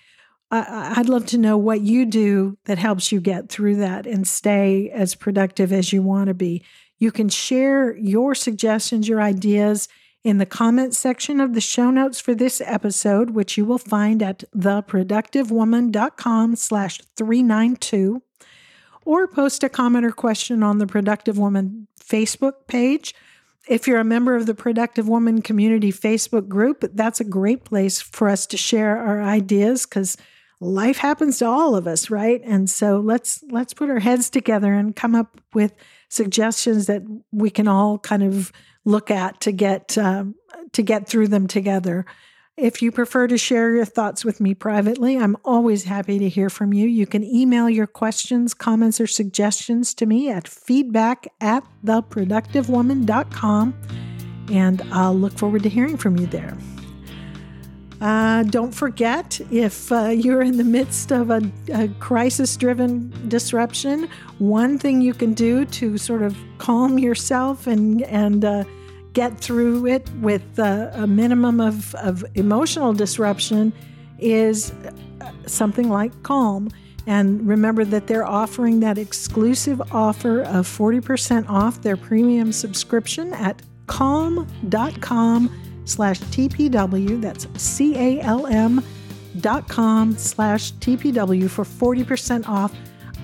I'd 0.51 1.07
love 1.07 1.25
to 1.27 1.37
know 1.37 1.57
what 1.57 1.79
you 1.79 2.05
do 2.05 2.57
that 2.65 2.77
helps 2.77 3.13
you 3.13 3.21
get 3.21 3.47
through 3.47 3.77
that 3.77 4.05
and 4.05 4.27
stay 4.27 4.89
as 4.89 5.15
productive 5.15 5.71
as 5.71 5.93
you 5.93 6.01
want 6.01 6.27
to 6.27 6.33
be. 6.33 6.65
You 6.97 7.13
can 7.13 7.29
share 7.29 7.95
your 7.95 8.35
suggestions, 8.35 9.07
your 9.07 9.21
ideas 9.21 9.87
in 10.27 10.37
the 10.39 10.45
comments 10.45 10.97
section 10.97 11.39
of 11.39 11.53
the 11.53 11.61
show 11.61 11.89
notes 11.89 12.19
for 12.19 12.35
this 12.35 12.61
episode, 12.65 13.29
which 13.29 13.57
you 13.57 13.63
will 13.63 13.77
find 13.77 14.21
at 14.21 14.43
theproductivewoman.com 14.55 16.57
slash 16.57 16.99
392, 17.15 18.21
or 19.05 19.25
post 19.25 19.63
a 19.63 19.69
comment 19.69 20.05
or 20.05 20.11
question 20.11 20.63
on 20.63 20.79
the 20.79 20.85
Productive 20.85 21.37
Woman 21.37 21.87
Facebook 21.97 22.67
page. 22.67 23.15
If 23.69 23.87
you're 23.87 24.01
a 24.01 24.03
member 24.03 24.35
of 24.35 24.47
the 24.47 24.53
Productive 24.53 25.07
Woman 25.07 25.41
Community 25.41 25.93
Facebook 25.93 26.49
group, 26.49 26.83
that's 26.93 27.21
a 27.21 27.25
great 27.25 27.63
place 27.63 28.01
for 28.01 28.27
us 28.27 28.45
to 28.47 28.57
share 28.57 28.97
our 28.97 29.23
ideas 29.23 29.85
because 29.85 30.17
life 30.59 30.97
happens 30.97 31.39
to 31.39 31.47
all 31.47 31.73
of 31.73 31.87
us, 31.87 32.09
right? 32.09 32.41
And 32.43 32.69
so 32.69 32.99
let's 32.99 33.45
let's 33.49 33.73
put 33.73 33.89
our 33.89 33.99
heads 33.99 34.29
together 34.29 34.73
and 34.73 34.93
come 34.93 35.15
up 35.15 35.39
with 35.53 35.73
suggestions 36.09 36.87
that 36.87 37.03
we 37.31 37.49
can 37.49 37.67
all 37.67 37.97
kind 37.99 38.23
of 38.23 38.51
look 38.85 39.11
at 39.11 39.41
to 39.41 39.51
get 39.51 39.97
um, 39.97 40.35
to 40.73 40.81
get 40.81 41.07
through 41.07 41.27
them 41.27 41.47
together. 41.47 42.05
If 42.55 42.81
you 42.81 42.91
prefer 42.91 43.27
to 43.27 43.37
share 43.37 43.75
your 43.75 43.85
thoughts 43.85 44.25
with 44.25 44.41
me 44.41 44.55
privately, 44.55 45.15
I'm 45.15 45.37
always 45.45 45.83
happy 45.83 46.17
to 46.17 46.27
hear 46.27 46.49
from 46.49 46.73
you. 46.73 46.87
You 46.87 47.05
can 47.05 47.23
email 47.23 47.69
your 47.69 47.85
questions, 47.85 48.55
comments, 48.55 48.99
or 48.99 49.05
suggestions 49.05 49.93
to 49.93 50.07
me 50.07 50.31
at 50.31 50.47
feedback 50.47 51.27
at 51.39 51.63
theproductivewoman.com, 51.85 53.75
and 54.51 54.81
I'll 54.91 55.13
look 55.13 55.33
forward 55.37 55.61
to 55.63 55.69
hearing 55.69 55.97
from 55.97 56.17
you 56.17 56.25
there. 56.25 56.57
Uh, 57.99 58.43
don't 58.43 58.73
forget, 58.73 59.41
if 59.51 59.91
uh, 59.91 60.09
you're 60.09 60.43
in 60.43 60.57
the 60.57 60.63
midst 60.63 61.11
of 61.11 61.31
a, 61.31 61.41
a 61.73 61.87
crisis 61.99 62.55
driven 62.55 63.11
disruption, 63.27 64.07
one 64.37 64.77
thing 64.77 65.01
you 65.01 65.13
can 65.13 65.33
do 65.33 65.65
to 65.65 65.97
sort 65.97 66.21
of 66.21 66.37
calm 66.59 66.99
yourself 66.99 67.65
and, 67.65 68.03
and 68.03 68.45
uh, 68.45 68.63
get 69.13 69.39
through 69.39 69.87
it 69.87 70.07
with 70.21 70.59
uh, 70.59 70.91
a 70.93 71.07
minimum 71.07 71.59
of, 71.59 71.95
of 71.95 72.23
emotional 72.35 72.93
disruption 72.93 73.73
is 74.19 74.71
uh, 75.21 75.31
something 75.47 75.89
like 75.89 76.11
Calm. 76.21 76.69
And 77.07 77.47
remember 77.47 77.83
that 77.85 78.05
they're 78.05 78.27
offering 78.27 78.81
that 78.81 78.99
exclusive 78.99 79.81
offer 79.91 80.41
of 80.41 80.67
40% 80.67 81.49
off 81.49 81.81
their 81.81 81.97
premium 81.97 82.51
subscription 82.51 83.33
at 83.33 83.61
calm.com 83.87 85.49
slash 85.87 86.19
TPW. 86.19 87.21
That's 87.21 87.47
C 87.61 87.95
A 87.95 88.21
L 88.21 88.47
M 88.47 88.83
dot 89.39 89.67
com 89.67 90.17
slash 90.17 90.73
TPW 90.73 91.49
for 91.49 91.63
40% 91.63 92.47
off 92.47 92.73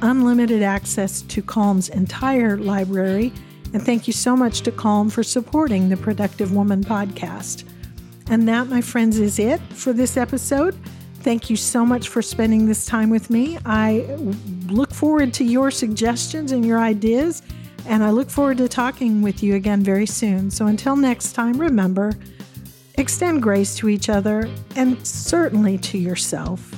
unlimited 0.02 0.62
access 0.62 1.22
to 1.24 1.42
Calm's 1.42 1.90
entire 1.90 2.58
library. 2.58 3.32
And 3.74 3.82
thank 3.82 4.06
you 4.06 4.14
so 4.14 4.36
much 4.36 4.62
to 4.62 4.72
Calm 4.72 5.10
for 5.10 5.24
supporting 5.24 5.90
the 5.90 5.98
Productive 5.98 6.54
Woman 6.54 6.84
podcast. 6.84 7.64
And 8.30 8.48
that, 8.48 8.68
my 8.68 8.82
friends, 8.82 9.20
is 9.20 9.40
it 9.40 9.60
for 9.74 9.94
this 9.94 10.16
episode. 10.16 10.78
Thank 11.16 11.50
you 11.50 11.56
so 11.56 11.86
much 11.86 12.10
for 12.10 12.22
spending 12.22 12.66
this 12.68 12.86
time 12.86 13.10
with 13.10 13.30
me. 13.30 13.58
I 13.66 14.18
look 14.68 14.94
forward 14.94 15.34
to 15.36 15.44
your 15.44 15.72
suggestions 15.72 16.52
and 16.52 16.66
your 16.66 16.80
ideas, 16.80 17.42
and 17.86 18.04
I 18.04 18.12
look 18.12 18.30
forward 18.30 18.58
to 18.58 18.68
talking 18.68 19.22
with 19.22 19.42
you 19.42 19.56
again 19.56 19.84
very 19.84 20.06
soon. 20.06 20.52
So 20.52 20.68
until 20.68 20.96
next 20.96 21.34
time, 21.34 21.60
remember, 21.60 22.12
Extend 22.96 23.42
grace 23.42 23.76
to 23.78 23.90
each 23.90 24.08
other 24.08 24.50
and 24.76 25.06
certainly 25.06 25.78
to 25.80 25.98
yourself. 25.98 26.72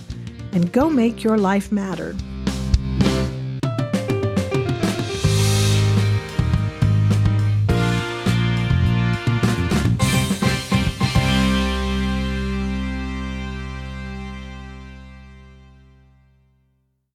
and 0.54 0.71
go 0.71 0.89
make 0.89 1.21
your 1.21 1.38
life 1.38 1.69
matter. 1.69 2.15